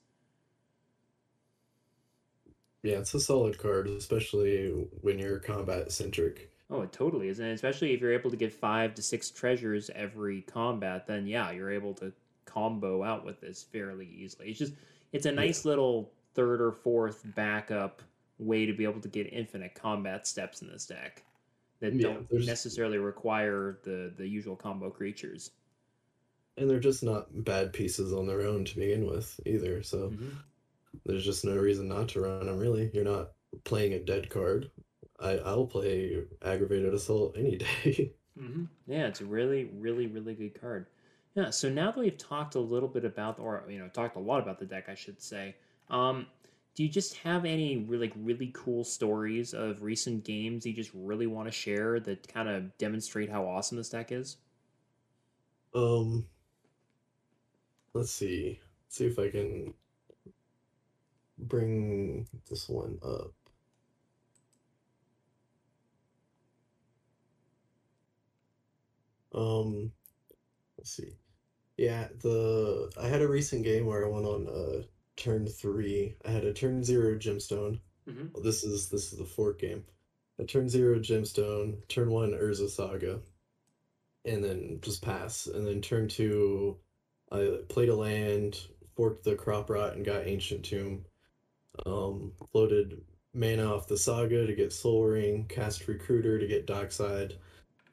Yeah, 2.81 2.97
it's 2.97 3.13
a 3.13 3.19
solid 3.19 3.57
card, 3.57 3.87
especially 3.87 4.87
when 5.01 5.17
you're 5.17 5.39
combat 5.39 5.91
centric. 5.91 6.49
Oh, 6.69 6.81
it 6.81 6.91
totally 6.91 7.29
is, 7.29 7.39
and 7.39 7.49
especially 7.49 7.93
if 7.93 8.01
you're 8.01 8.13
able 8.13 8.31
to 8.31 8.37
get 8.37 8.51
five 8.51 8.95
to 8.95 9.01
six 9.01 9.29
treasures 9.29 9.89
every 9.95 10.41
combat, 10.41 11.07
then 11.07 11.27
yeah, 11.27 11.51
you're 11.51 11.71
able 11.71 11.93
to 11.95 12.11
combo 12.45 13.03
out 13.03 13.25
with 13.25 13.39
this 13.41 13.63
fairly 13.63 14.07
easily. 14.07 14.49
It's 14.49 14.59
just 14.59 14.73
it's 15.11 15.25
a 15.25 15.31
nice 15.31 15.65
little 15.65 16.11
third 16.33 16.61
or 16.61 16.71
fourth 16.71 17.23
backup 17.35 18.01
way 18.39 18.65
to 18.65 18.73
be 18.73 18.83
able 18.85 19.01
to 19.01 19.09
get 19.09 19.31
infinite 19.33 19.75
combat 19.75 20.27
steps 20.27 20.61
in 20.61 20.69
this 20.69 20.85
deck 20.85 21.23
that 21.81 21.99
Yeah, 21.99 22.01
don't 22.01 22.27
necessarily 22.37 22.97
require 22.99 23.79
the 23.83 24.13
the 24.17 24.27
usual 24.27 24.55
combo 24.55 24.89
creatures. 24.91 25.51
And 26.57 26.67
they're 26.69 26.79
just 26.79 27.03
not 27.03 27.43
bad 27.43 27.73
pieces 27.73 28.11
on 28.13 28.25
their 28.27 28.41
own 28.41 28.65
to 28.65 28.75
begin 28.75 29.05
with 29.05 29.39
either, 29.45 29.83
so 29.83 30.15
Mhm. 30.15 30.43
there's 31.05 31.25
just 31.25 31.45
no 31.45 31.57
reason 31.57 31.87
not 31.89 32.09
to 32.09 32.21
run 32.21 32.45
them 32.47 32.59
really. 32.59 32.91
You're 32.93 33.03
not 33.05 33.33
playing 33.65 33.93
a 33.93 33.99
dead 34.03 34.29
card. 34.29 34.71
I, 35.19 35.37
I'll 35.39 35.67
play 35.67 36.25
aggravated 36.43 36.93
assault 36.93 37.37
any 37.37 37.57
day. 37.57 38.15
hmm 38.37 38.65
Yeah, 38.87 39.07
it's 39.07 39.21
a 39.21 39.25
really, 39.25 39.65
really, 39.65 40.07
really 40.07 40.33
good 40.33 40.59
card. 40.59 40.87
Yeah. 41.35 41.49
So 41.49 41.69
now 41.69 41.91
that 41.91 41.99
we've 41.99 42.17
talked 42.17 42.55
a 42.55 42.59
little 42.59 42.89
bit 42.89 43.05
about, 43.05 43.39
or 43.39 43.63
you 43.69 43.79
know, 43.79 43.87
talked 43.89 44.15
a 44.15 44.19
lot 44.19 44.41
about 44.41 44.59
the 44.59 44.65
deck, 44.65 44.89
I 44.89 44.95
should 44.95 45.21
say. 45.21 45.55
Um, 45.89 46.27
do 46.75 46.83
you 46.83 46.89
just 46.89 47.15
have 47.17 47.45
any 47.45 47.77
really, 47.77 48.12
really 48.15 48.51
cool 48.53 48.83
stories 48.83 49.53
of 49.53 49.83
recent 49.83 50.23
games 50.23 50.65
you 50.65 50.73
just 50.73 50.91
really 50.93 51.27
want 51.27 51.47
to 51.47 51.51
share 51.51 51.99
that 51.99 52.27
kind 52.27 52.49
of 52.49 52.75
demonstrate 52.77 53.29
how 53.29 53.45
awesome 53.47 53.77
this 53.77 53.89
deck 53.89 54.12
is? 54.12 54.38
Um, 55.75 56.25
let's 57.93 58.12
see. 58.12 58.59
see 58.89 59.05
if 59.05 59.19
I 59.19 59.29
can 59.29 59.73
bring 61.38 62.27
this 62.49 62.69
one 62.69 62.99
up. 63.03 63.33
Um, 69.33 69.91
let's 70.77 70.91
see. 70.91 71.13
Yeah, 71.77 72.07
the 72.21 72.91
I 73.01 73.07
had 73.07 73.21
a 73.21 73.27
recent 73.27 73.63
game 73.63 73.86
where 73.86 74.05
I 74.05 74.09
went 74.09 74.25
on 74.25 74.47
uh 74.47 74.83
turn 75.15 75.47
three. 75.47 76.15
I 76.26 76.32
had 76.32 76.43
a 76.45 76.54
turn 76.54 76.84
zero 76.84 77.15
gemstone. 77.17 77.80
Mhm. 78.08 78.34
Well, 78.34 78.43
this 78.43 78.63
is 78.63 78.89
this 78.89 79.12
is 79.13 79.19
the 79.19 79.26
fork 79.26 79.60
game. 79.60 79.86
A 80.39 80.45
turn 80.45 80.67
zero 80.67 80.99
gemstone, 80.99 81.88
turn 81.88 82.10
one 82.10 82.32
Urza's 82.32 82.73
Saga, 82.76 83.21
and 84.26 84.43
then 84.43 84.80
just 84.82 85.02
pass. 85.02 85.47
And 85.47 85.65
then 85.65 85.82
turn 85.82 86.08
two, 86.08 86.78
I 87.32 87.60
played 87.69 87.89
a 87.89 87.95
land, 87.95 88.60
forked 88.95 89.23
the 89.23 89.36
crop 89.36 89.69
rot, 89.69 89.95
and 89.95 90.04
got 90.06 90.28
ancient 90.28 90.65
tomb. 90.65 91.06
Um, 91.86 92.34
floated 92.52 93.04
mana 93.34 93.63
off 93.73 93.88
the 93.88 93.97
saga 93.97 94.45
to 94.45 94.54
get 94.54 94.71
Sol 94.73 95.04
Ring, 95.06 95.45
cast 95.47 95.88
recruiter 95.88 96.38
to 96.39 96.47
get 96.47 96.67
dockside, 96.67 97.36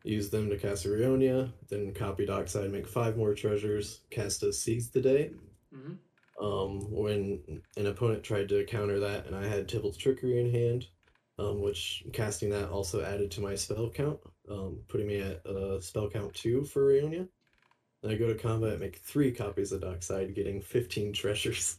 use 0.05 0.29
them 0.31 0.51
to 0.51 0.59
cast 0.59 0.87
Ionia, 0.87 1.53
then 1.69 1.95
copy 1.95 2.27
dockside, 2.27 2.71
make 2.71 2.87
five 2.87 3.17
more 3.17 3.35
treasures, 3.35 4.01
cast 4.11 4.43
a 4.43 4.53
seize 4.53 4.91
the 4.91 5.01
day. 5.01 5.31
Mhm. 5.75 5.97
Um, 6.41 6.91
when 6.91 7.63
an 7.77 7.87
opponent 7.87 8.23
tried 8.25 8.49
to 8.49 8.65
counter 8.65 8.99
that, 9.01 9.27
and 9.27 9.37
I 9.37 9.47
had 9.47 9.69
Tibalt's 9.69 9.99
Trickery 9.99 10.41
in 10.41 10.51
hand, 10.51 10.87
um, 11.39 11.61
which 11.61 12.05
casting 12.13 12.51
that 12.51 12.71
also 12.71 13.03
added 13.03 13.31
to 13.33 13.41
my 13.41 13.55
spell 13.55 13.91
count, 13.91 14.19
um, 14.51 14.79
putting 14.89 15.07
me 15.07 15.21
at 15.21 15.45
uh, 15.47 15.81
spell 15.81 16.09
count 16.09 16.35
two 16.35 16.65
for 16.65 16.93
Ionia. 16.93 17.27
Then 18.03 18.13
I 18.13 18.15
go 18.17 18.29
to 18.29 18.35
combat, 18.35 18.81
make 18.81 18.97
three 18.97 19.33
copies 19.33 19.73
of 19.73 19.83
Dockside, 19.83 20.35
getting 20.35 20.63
15 20.63 21.13
treasures. 21.15 21.77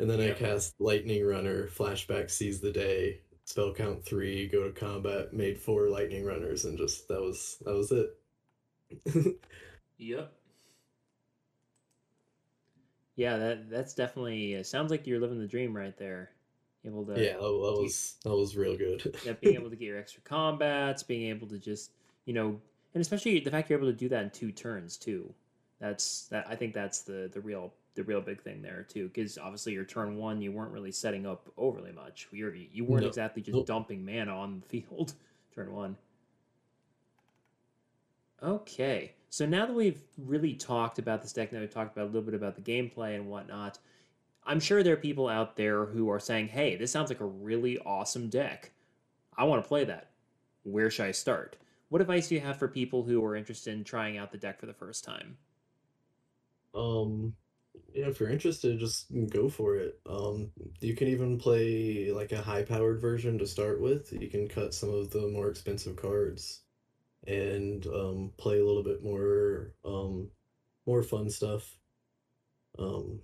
And 0.00 0.10
then 0.10 0.20
I 0.20 0.32
cast 0.32 0.74
Lightning 0.80 1.24
Runner, 1.24 1.68
Flashback 1.68 2.28
Seize 2.28 2.60
the 2.60 2.72
Day, 2.72 3.20
spell 3.44 3.72
count 3.72 4.04
three, 4.04 4.48
go 4.48 4.64
to 4.64 4.72
combat, 4.72 5.32
made 5.32 5.60
four 5.60 5.88
Lightning 5.88 6.24
Runners, 6.24 6.64
and 6.64 6.76
just 6.76 7.06
that 7.08 7.20
was 7.20 7.58
that 7.64 7.74
was 7.74 7.92
it. 7.92 9.36
Yep. 9.98 10.32
Yeah, 13.16 13.36
that 13.36 13.70
that's 13.70 13.94
definitely 13.94 14.54
it 14.54 14.66
sounds 14.66 14.90
like 14.90 15.06
you're 15.06 15.20
living 15.20 15.38
the 15.38 15.46
dream 15.46 15.76
right 15.76 15.96
there. 15.96 16.30
Able 16.84 17.06
to 17.06 17.12
yeah, 17.20 17.32
that, 17.34 17.40
that 17.40 17.48
was 17.80 18.16
that 18.24 18.34
was 18.34 18.56
real 18.56 18.76
good. 18.76 19.14
yeah, 19.22 19.32
being 19.40 19.54
able 19.54 19.70
to 19.70 19.76
get 19.76 19.86
your 19.86 19.98
extra 19.98 20.22
combats, 20.22 21.02
being 21.02 21.28
able 21.30 21.46
to 21.48 21.58
just 21.58 21.92
you 22.24 22.34
know, 22.34 22.60
and 22.94 23.00
especially 23.00 23.38
the 23.40 23.50
fact 23.50 23.70
you're 23.70 23.78
able 23.78 23.88
to 23.90 23.96
do 23.96 24.08
that 24.08 24.22
in 24.24 24.30
two 24.30 24.50
turns 24.52 24.96
too. 24.96 25.32
That's 25.80 26.26
that 26.28 26.46
I 26.48 26.56
think 26.56 26.74
that's 26.74 27.02
the 27.02 27.30
the 27.32 27.40
real 27.40 27.72
the 27.94 28.02
real 28.02 28.20
big 28.20 28.42
thing 28.42 28.62
there 28.62 28.84
too, 28.88 29.08
because 29.08 29.38
obviously 29.38 29.72
your 29.72 29.84
turn 29.84 30.16
one 30.16 30.40
you 30.42 30.50
weren't 30.52 30.72
really 30.72 30.92
setting 30.92 31.26
up 31.26 31.50
overly 31.56 31.92
much. 31.92 32.28
You're 32.32 32.54
you 32.54 32.84
weren't 32.84 33.04
No. 33.04 33.08
exactly 33.08 33.42
just 33.42 33.54
Nope. 33.56 33.66
dumping 33.66 34.04
mana 34.04 34.36
on 34.36 34.60
the 34.60 34.66
field 34.80 35.14
turn 35.54 35.72
one. 35.72 35.96
Okay, 38.44 39.14
so 39.30 39.46
now 39.46 39.64
that 39.64 39.72
we've 39.72 40.02
really 40.18 40.52
talked 40.52 40.98
about 40.98 41.22
this 41.22 41.32
deck, 41.32 41.50
now 41.50 41.60
we've 41.60 41.72
talked 41.72 41.96
about 41.96 42.04
a 42.04 42.12
little 42.12 42.20
bit 42.20 42.34
about 42.34 42.56
the 42.56 42.60
gameplay 42.60 43.14
and 43.14 43.26
whatnot. 43.26 43.78
I'm 44.44 44.60
sure 44.60 44.82
there 44.82 44.92
are 44.92 44.98
people 44.98 45.28
out 45.28 45.56
there 45.56 45.86
who 45.86 46.10
are 46.10 46.20
saying, 46.20 46.48
"Hey, 46.48 46.76
this 46.76 46.92
sounds 46.92 47.08
like 47.08 47.20
a 47.20 47.26
really 47.26 47.78
awesome 47.78 48.28
deck. 48.28 48.72
I 49.34 49.44
want 49.44 49.64
to 49.64 49.68
play 49.68 49.84
that. 49.84 50.10
Where 50.62 50.90
should 50.90 51.06
I 51.06 51.12
start?" 51.12 51.56
What 51.88 52.02
advice 52.02 52.28
do 52.28 52.34
you 52.34 52.42
have 52.42 52.58
for 52.58 52.68
people 52.68 53.04
who 53.04 53.24
are 53.24 53.34
interested 53.34 53.72
in 53.72 53.82
trying 53.82 54.18
out 54.18 54.30
the 54.30 54.36
deck 54.36 54.60
for 54.60 54.66
the 54.66 54.74
first 54.74 55.04
time? 55.04 55.38
Um, 56.74 57.34
yeah, 57.94 58.08
if 58.08 58.20
you're 58.20 58.28
interested, 58.28 58.78
just 58.78 59.06
go 59.30 59.48
for 59.48 59.76
it. 59.76 60.00
Um, 60.04 60.50
you 60.80 60.94
can 60.94 61.08
even 61.08 61.38
play 61.38 62.12
like 62.12 62.32
a 62.32 62.42
high-powered 62.42 63.00
version 63.00 63.38
to 63.38 63.46
start 63.46 63.80
with. 63.80 64.12
You 64.12 64.28
can 64.28 64.48
cut 64.48 64.74
some 64.74 64.90
of 64.90 65.10
the 65.10 65.28
more 65.28 65.48
expensive 65.48 65.96
cards 65.96 66.63
and 67.26 67.86
um, 67.86 68.32
play 68.36 68.58
a 68.58 68.64
little 68.64 68.82
bit 68.82 69.02
more 69.02 69.72
um, 69.84 70.30
more 70.86 71.02
fun 71.02 71.30
stuff. 71.30 71.76
Um, 72.78 73.20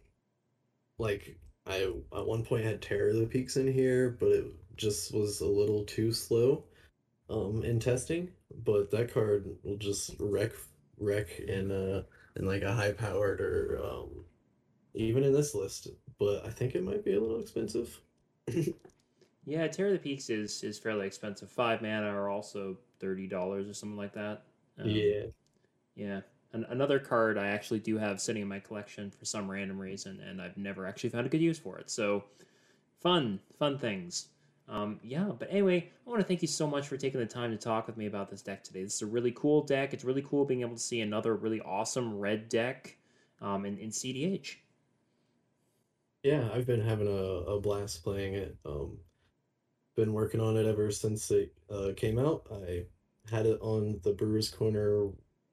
like 0.99 1.39
I 1.67 1.93
at 2.15 2.27
one 2.27 2.45
point 2.45 2.65
had 2.65 2.83
Terror 2.83 3.13
the 3.13 3.27
Peaks 3.27 3.57
in 3.57 3.73
here, 3.73 4.17
but 4.21 4.31
it 4.31 4.45
just 4.77 5.13
was 5.15 5.41
a 5.41 5.47
little 5.47 5.85
too 5.85 6.13
slow 6.13 6.65
um 7.29 7.63
in 7.65 7.81
testing. 7.81 8.31
But 8.65 8.91
that 8.91 9.13
card 9.13 9.49
will 9.63 9.77
just 9.77 10.15
wreck 10.19 10.53
wreck 10.99 11.39
in 11.41 11.71
uh 11.71 12.03
in 12.37 12.47
like 12.47 12.63
a 12.63 12.73
high 12.73 12.93
powered 12.93 13.41
or 13.41 13.81
um 13.83 14.25
even 14.95 15.25
in 15.25 15.33
this 15.33 15.55
list. 15.55 15.89
But 16.19 16.45
I 16.47 16.51
think 16.51 16.75
it 16.75 16.85
might 16.85 17.05
be 17.05 17.15
a 17.15 17.21
little 17.21 17.41
expensive. 17.41 18.01
Yeah, 19.51 19.67
Terror 19.67 19.89
of 19.89 19.95
the 19.95 19.99
Peaks 19.99 20.31
is 20.31 20.63
is 20.63 20.79
fairly 20.79 21.09
expensive. 21.09 21.51
Five 21.51 21.83
mana 21.83 22.07
are 22.07 22.29
also 22.29 22.79
thirty 23.01 23.27
dollars 23.27 23.69
or 23.69 23.75
something 23.75 23.97
like 23.97 24.13
that. 24.13 24.43
Um, 24.79 24.89
Yeah. 24.89 25.23
yeah. 25.97 26.21
An- 26.53 26.67
another 26.69 27.01
card 27.01 27.37
I 27.37 27.49
actually 27.49 27.81
do 27.81 27.99
have 27.99 28.21
sitting 28.21 28.43
in 28.43 28.49
my 28.49 28.61
collection 28.61 29.11
for 29.11 29.25
some 29.25 29.51
random 29.51 29.77
reason, 29.81 30.21
and 30.21 30.41
I've 30.41 30.57
never 30.57 30.87
actually 30.87 31.11
found 31.11 31.27
a 31.27 31.29
good 31.29 31.41
use 31.41 31.59
for 31.59 31.79
it. 31.79 31.91
So, 31.91 32.23
fun, 33.01 33.41
fun 33.59 33.77
things. 33.77 34.29
Um, 34.69 35.01
yeah, 35.03 35.33
but 35.37 35.49
anyway, 35.51 35.91
I 36.07 36.11
want 36.11 36.21
to 36.21 36.27
thank 36.27 36.43
you 36.43 36.49
so 36.49 36.69
much 36.69 36.87
for 36.87 36.97
taking 36.97 37.19
the 37.19 37.27
time 37.27 37.51
to 37.51 37.57
talk 37.57 37.89
with 37.89 37.97
me 37.97 38.07
about 38.07 38.31
this 38.31 38.43
deck 38.43 38.63
today. 38.63 38.85
This 38.85 38.95
is 38.95 39.03
a 39.03 39.07
really 39.07 39.33
cool 39.33 39.65
deck. 39.65 39.93
It's 39.93 40.05
really 40.05 40.23
cool 40.23 40.45
being 40.45 40.61
able 40.61 40.77
to 40.77 40.79
see 40.83 41.01
another 41.01 41.35
really 41.35 41.61
awesome 41.61 42.17
red 42.21 42.49
deck 42.49 42.97
um, 43.41 43.67
in, 43.67 43.79
in 43.79 43.91
CDH. 43.91 44.59
Yeah, 46.23 46.49
I've 46.55 46.67
been 46.69 46.83
having 46.83 47.09
a, 47.09 47.11
a 47.11 47.61
blast 47.61 48.05
playing 48.05 48.35
it. 48.35 48.57
Um, 48.65 48.99
been 50.01 50.13
working 50.15 50.41
on 50.41 50.57
it 50.57 50.67
ever 50.67 50.91
since 50.91 51.31
it 51.31 51.53
uh, 51.71 51.91
came 51.95 52.19
out. 52.19 52.47
I 52.51 52.85
had 53.31 53.45
it 53.45 53.59
on 53.61 54.01
the 54.03 54.13
Brewers 54.13 54.49
Corner 54.49 55.09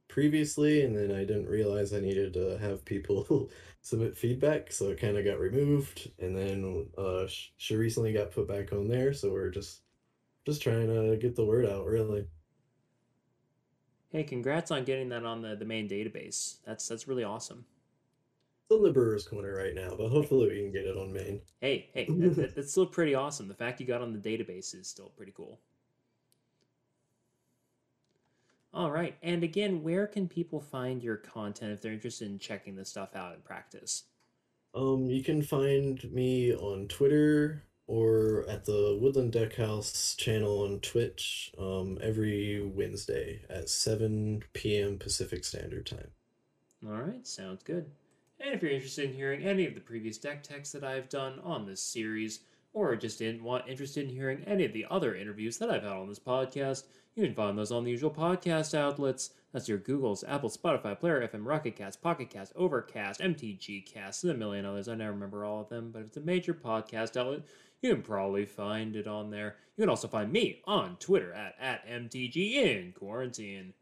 previously, 0.08 0.84
and 0.84 0.96
then 0.96 1.12
I 1.12 1.26
didn't 1.26 1.50
realize 1.50 1.94
I 1.94 2.00
needed 2.00 2.34
to 2.36 2.58
have 2.60 2.86
people 2.86 3.50
submit 3.82 4.18
feedback, 4.18 4.72
so 4.72 4.90
it 4.90 5.02
kind 5.02 5.18
of 5.18 5.26
got 5.26 5.40
removed. 5.40 6.10
And 6.20 6.36
then 6.36 6.88
uh, 6.98 7.26
she 7.58 7.76
recently 7.76 8.14
got 8.14 8.32
put 8.32 8.48
back 8.48 8.72
on 8.72 8.88
there, 8.88 9.12
so 9.14 9.32
we're 9.32 9.50
just 9.50 9.82
just 10.46 10.62
trying 10.62 10.88
to 10.88 11.18
get 11.18 11.36
the 11.36 11.46
word 11.46 11.66
out, 11.66 11.86
really. 11.86 12.26
Hey, 14.10 14.24
congrats 14.24 14.72
on 14.72 14.86
getting 14.86 15.10
that 15.10 15.26
on 15.26 15.42
the, 15.42 15.58
the 15.58 15.66
main 15.66 15.90
database. 15.90 16.60
That's 16.66 16.88
that's 16.88 17.06
really 17.06 17.26
awesome. 17.26 17.66
On 18.70 18.84
the 18.84 18.92
Brewers 18.92 19.26
Corner 19.26 19.56
right 19.56 19.74
now, 19.74 19.96
but 19.98 20.10
hopefully 20.10 20.50
we 20.50 20.62
can 20.62 20.72
get 20.74 20.86
it 20.86 20.98
on 20.98 21.14
main. 21.14 21.40
Hey, 21.62 21.90
hey, 21.94 22.06
that, 22.10 22.36
that- 22.36 22.56
that's 22.56 22.72
still 22.72 22.86
pretty 22.86 23.16
awesome. 23.16 23.48
The 23.48 23.54
fact 23.54 23.80
you 23.80 23.86
got 23.86 24.02
on 24.02 24.12
the 24.12 24.20
database 24.20 24.76
is 24.76 24.88
still 24.90 25.14
pretty 25.16 25.32
cool. 25.36 25.58
All 28.74 28.92
right, 28.92 29.16
and 29.24 29.42
again, 29.44 29.82
where 29.84 30.06
can 30.06 30.28
people 30.28 30.60
find 30.60 31.02
your 31.02 31.16
content 31.16 31.72
if 31.72 31.82
they're 31.82 31.94
interested 31.94 32.28
in 32.30 32.38
checking 32.40 32.76
this 32.76 32.90
stuff 32.90 33.16
out 33.16 33.34
in 33.34 33.42
practice? 33.42 34.04
Um, 34.76 35.06
you 35.10 35.24
can 35.24 35.42
find 35.42 36.04
me 36.12 36.54
on 36.54 36.88
Twitter 36.90 37.64
or 37.88 38.46
at 38.50 38.66
the 38.66 38.98
Woodland 39.02 39.32
Deckhouse 39.32 40.16
channel 40.18 40.64
on 40.66 40.82
Twitch 40.82 41.54
um, 41.58 41.98
every 42.04 42.62
Wednesday 42.62 43.42
at 43.50 43.70
7 43.70 44.44
p.m. 44.52 44.98
Pacific 45.00 45.46
Standard 45.46 45.86
Time. 45.86 46.10
All 46.86 47.02
right, 47.02 47.26
sounds 47.26 47.64
good. 47.64 47.90
And 48.40 48.54
if 48.54 48.62
you're 48.62 48.72
interested 48.72 49.10
in 49.10 49.16
hearing 49.16 49.44
any 49.44 49.66
of 49.66 49.74
the 49.74 49.82
previous 49.82 50.18
deck 50.18 50.44
techs 50.44 50.72
that 50.72 50.84
I've 50.84 51.10
done 51.10 51.40
on 51.44 51.66
this 51.66 51.82
series, 51.82 52.42
or 52.74 52.96
just 52.96 53.22
in, 53.22 53.44
want 53.44 53.68
interested 53.68 54.04
in 54.04 54.14
hearing 54.14 54.44
any 54.46 54.64
of 54.66 54.74
the 54.74 54.86
other 54.92 55.16
interviews 55.16 55.58
that 55.58 55.72
I've 55.72 55.84
had 55.84 55.94
on 55.94 56.08
this 56.08 56.20
podcast, 56.20 56.84
you 57.16 57.26
can 57.26 57.34
find 57.34 57.58
those 57.58 57.72
on 57.72 57.84
the 57.84 57.90
usual 57.90 58.12
podcast 58.12 58.78
outlets. 58.78 59.32
That's 59.52 59.68
your 59.68 59.80
Googles, 59.80 60.24
Apple, 60.28 60.52
Spotify, 60.52 61.00
Player 61.00 61.28
FM, 61.28 61.48
Rocket 61.48 61.76
Cast, 61.76 62.00
Pocket 62.00 62.30
Cast, 62.30 62.54
Overcast, 62.56 63.22
MTG 63.22 63.92
Cast, 63.92 64.24
and 64.24 64.34
a 64.34 64.38
million 64.38 64.66
others. 64.66 64.88
I 64.88 64.94
never 64.94 65.14
remember 65.14 65.44
all 65.44 65.62
of 65.62 65.70
them, 65.70 65.90
but 65.92 66.02
if 66.02 66.10
it's 66.10 66.18
a 66.18 66.22
major 66.22 66.54
podcast 66.54 67.18
outlet, 67.18 67.42
you 67.82 67.94
can 67.94 68.04
probably 68.04 68.46
find 68.46 68.96
it 68.96 69.08
on 69.08 69.32
there. 69.32 69.56
You 69.76 69.82
can 69.82 69.90
also 69.90 70.08
find 70.08 70.32
me 70.32 70.62
on 70.66 70.98
Twitter 70.98 71.34
at, 71.34 71.56
at 71.60 71.88
MTG 71.88 72.54
in 72.54 72.92
quarantine. 72.92 73.74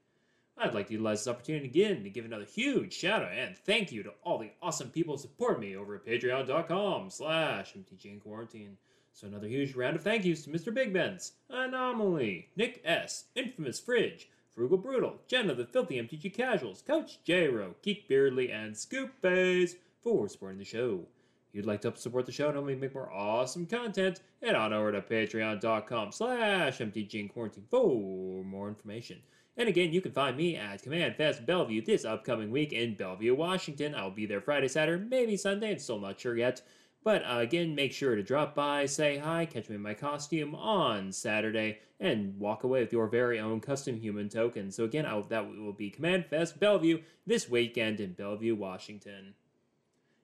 I'd 0.57 0.73
like 0.73 0.87
to 0.87 0.93
utilize 0.93 1.19
this 1.19 1.27
opportunity 1.33 1.65
again 1.65 2.03
to 2.03 2.09
give 2.09 2.23
another 2.23 2.45
huge 2.45 2.93
shout 2.93 3.21
out 3.21 3.31
and 3.33 3.57
thank 3.57 3.91
you 3.91 4.03
to 4.03 4.13
all 4.23 4.37
the 4.37 4.51
awesome 4.61 4.89
people 4.89 5.15
who 5.15 5.21
support 5.21 5.59
me 5.59 5.75
over 5.75 5.95
at 5.95 6.05
patreon.com 6.05 7.09
slash 7.09 7.75
quarantine. 8.23 8.77
So 9.11 9.27
another 9.27 9.47
huge 9.47 9.75
round 9.75 9.97
of 9.97 10.03
thank 10.03 10.23
yous 10.23 10.43
to 10.43 10.49
Mr. 10.49 10.73
Big 10.73 10.93
Ben's, 10.93 11.33
Anomaly, 11.49 12.49
Nick 12.55 12.81
S, 12.85 13.25
Infamous 13.35 13.79
Fridge, 13.79 14.29
Frugal 14.53 14.77
Brutal, 14.77 15.19
Jenna 15.27 15.53
the 15.53 15.65
Filthy 15.65 16.01
MTG 16.01 16.33
Casuals, 16.33 16.81
Coach 16.81 17.21
J-Ro, 17.25 17.75
Geek 17.81 18.07
Beardly, 18.07 18.49
and 18.49 18.77
Scoop 18.77 19.11
Bays 19.21 19.75
for 20.01 20.29
supporting 20.29 20.59
the 20.59 20.63
show. 20.63 21.05
If 21.49 21.55
you'd 21.55 21.65
like 21.65 21.81
to 21.81 21.89
help 21.89 21.97
support 21.97 22.25
the 22.25 22.31
show 22.31 22.47
and 22.47 22.55
help 22.55 22.65
me 22.67 22.75
make 22.75 22.93
more 22.93 23.11
awesome 23.11 23.65
content, 23.65 24.21
head 24.41 24.55
on 24.55 24.71
over 24.71 24.93
to 24.93 25.01
patreon.com 25.01 26.13
slash 26.13 26.77
mtg 26.79 27.31
quarantine 27.33 27.65
for 27.69 28.43
more 28.43 28.69
information. 28.69 29.21
And 29.57 29.69
again, 29.69 29.93
you 29.93 30.01
can 30.01 30.11
find 30.11 30.35
me 30.35 30.57
at 30.57 30.83
Command 30.83 31.15
Fest 31.15 31.45
Bellevue 31.45 31.81
this 31.81 32.03
upcoming 32.03 32.51
week 32.51 32.73
in 32.73 32.95
Bellevue, 32.95 33.33
Washington. 33.33 33.95
I'll 33.95 34.11
be 34.11 34.25
there 34.25 34.41
Friday, 34.41 34.67
Saturday, 34.67 35.05
maybe 35.07 35.37
Sunday. 35.37 35.71
I'm 35.71 35.79
still 35.79 35.99
not 35.99 36.19
sure 36.19 36.37
yet. 36.37 36.61
But 37.05 37.21
uh, 37.21 37.37
again, 37.37 37.75
make 37.75 37.93
sure 37.93 38.15
to 38.15 38.23
drop 38.23 38.55
by, 38.55 38.87
say 38.87 39.17
hi, 39.17 39.45
catch 39.45 39.69
me 39.69 39.75
in 39.75 39.81
my 39.81 39.93
costume 39.93 40.55
on 40.55 41.11
Saturday, 41.11 41.79
and 41.99 42.37
walk 42.39 42.63
away 42.63 42.81
with 42.81 42.91
your 42.91 43.07
very 43.07 43.39
own 43.39 43.61
custom 43.61 43.95
human 43.95 44.27
token. 44.27 44.71
So 44.71 44.83
again, 44.83 45.05
I'll, 45.05 45.21
that 45.23 45.47
will 45.47 45.71
be 45.71 45.91
Command 45.91 46.25
Fest 46.25 46.59
Bellevue 46.59 47.01
this 47.25 47.47
weekend 47.47 47.99
in 47.99 48.13
Bellevue, 48.13 48.55
Washington. 48.55 49.35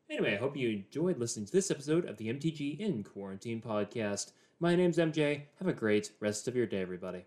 Anyway, 0.10 0.34
I 0.34 0.40
hope 0.40 0.58
you 0.58 0.70
enjoyed 0.70 1.20
listening 1.20 1.46
to 1.46 1.54
this 1.54 1.72
episode 1.72 2.04
of 2.06 2.18
the 2.18 2.28
MTG 2.28 2.80
in 2.80 3.04
Quarantine 3.04 3.62
podcast. 3.62 4.34
My 4.60 4.76
name's 4.76 4.98
MJ. 4.98 5.44
Have 5.60 5.70
a 5.70 5.74
great 5.74 6.12
rest 6.20 6.50
of 6.50 6.56
your 6.56 6.66
day, 6.66 6.82
everybody. 6.82 7.26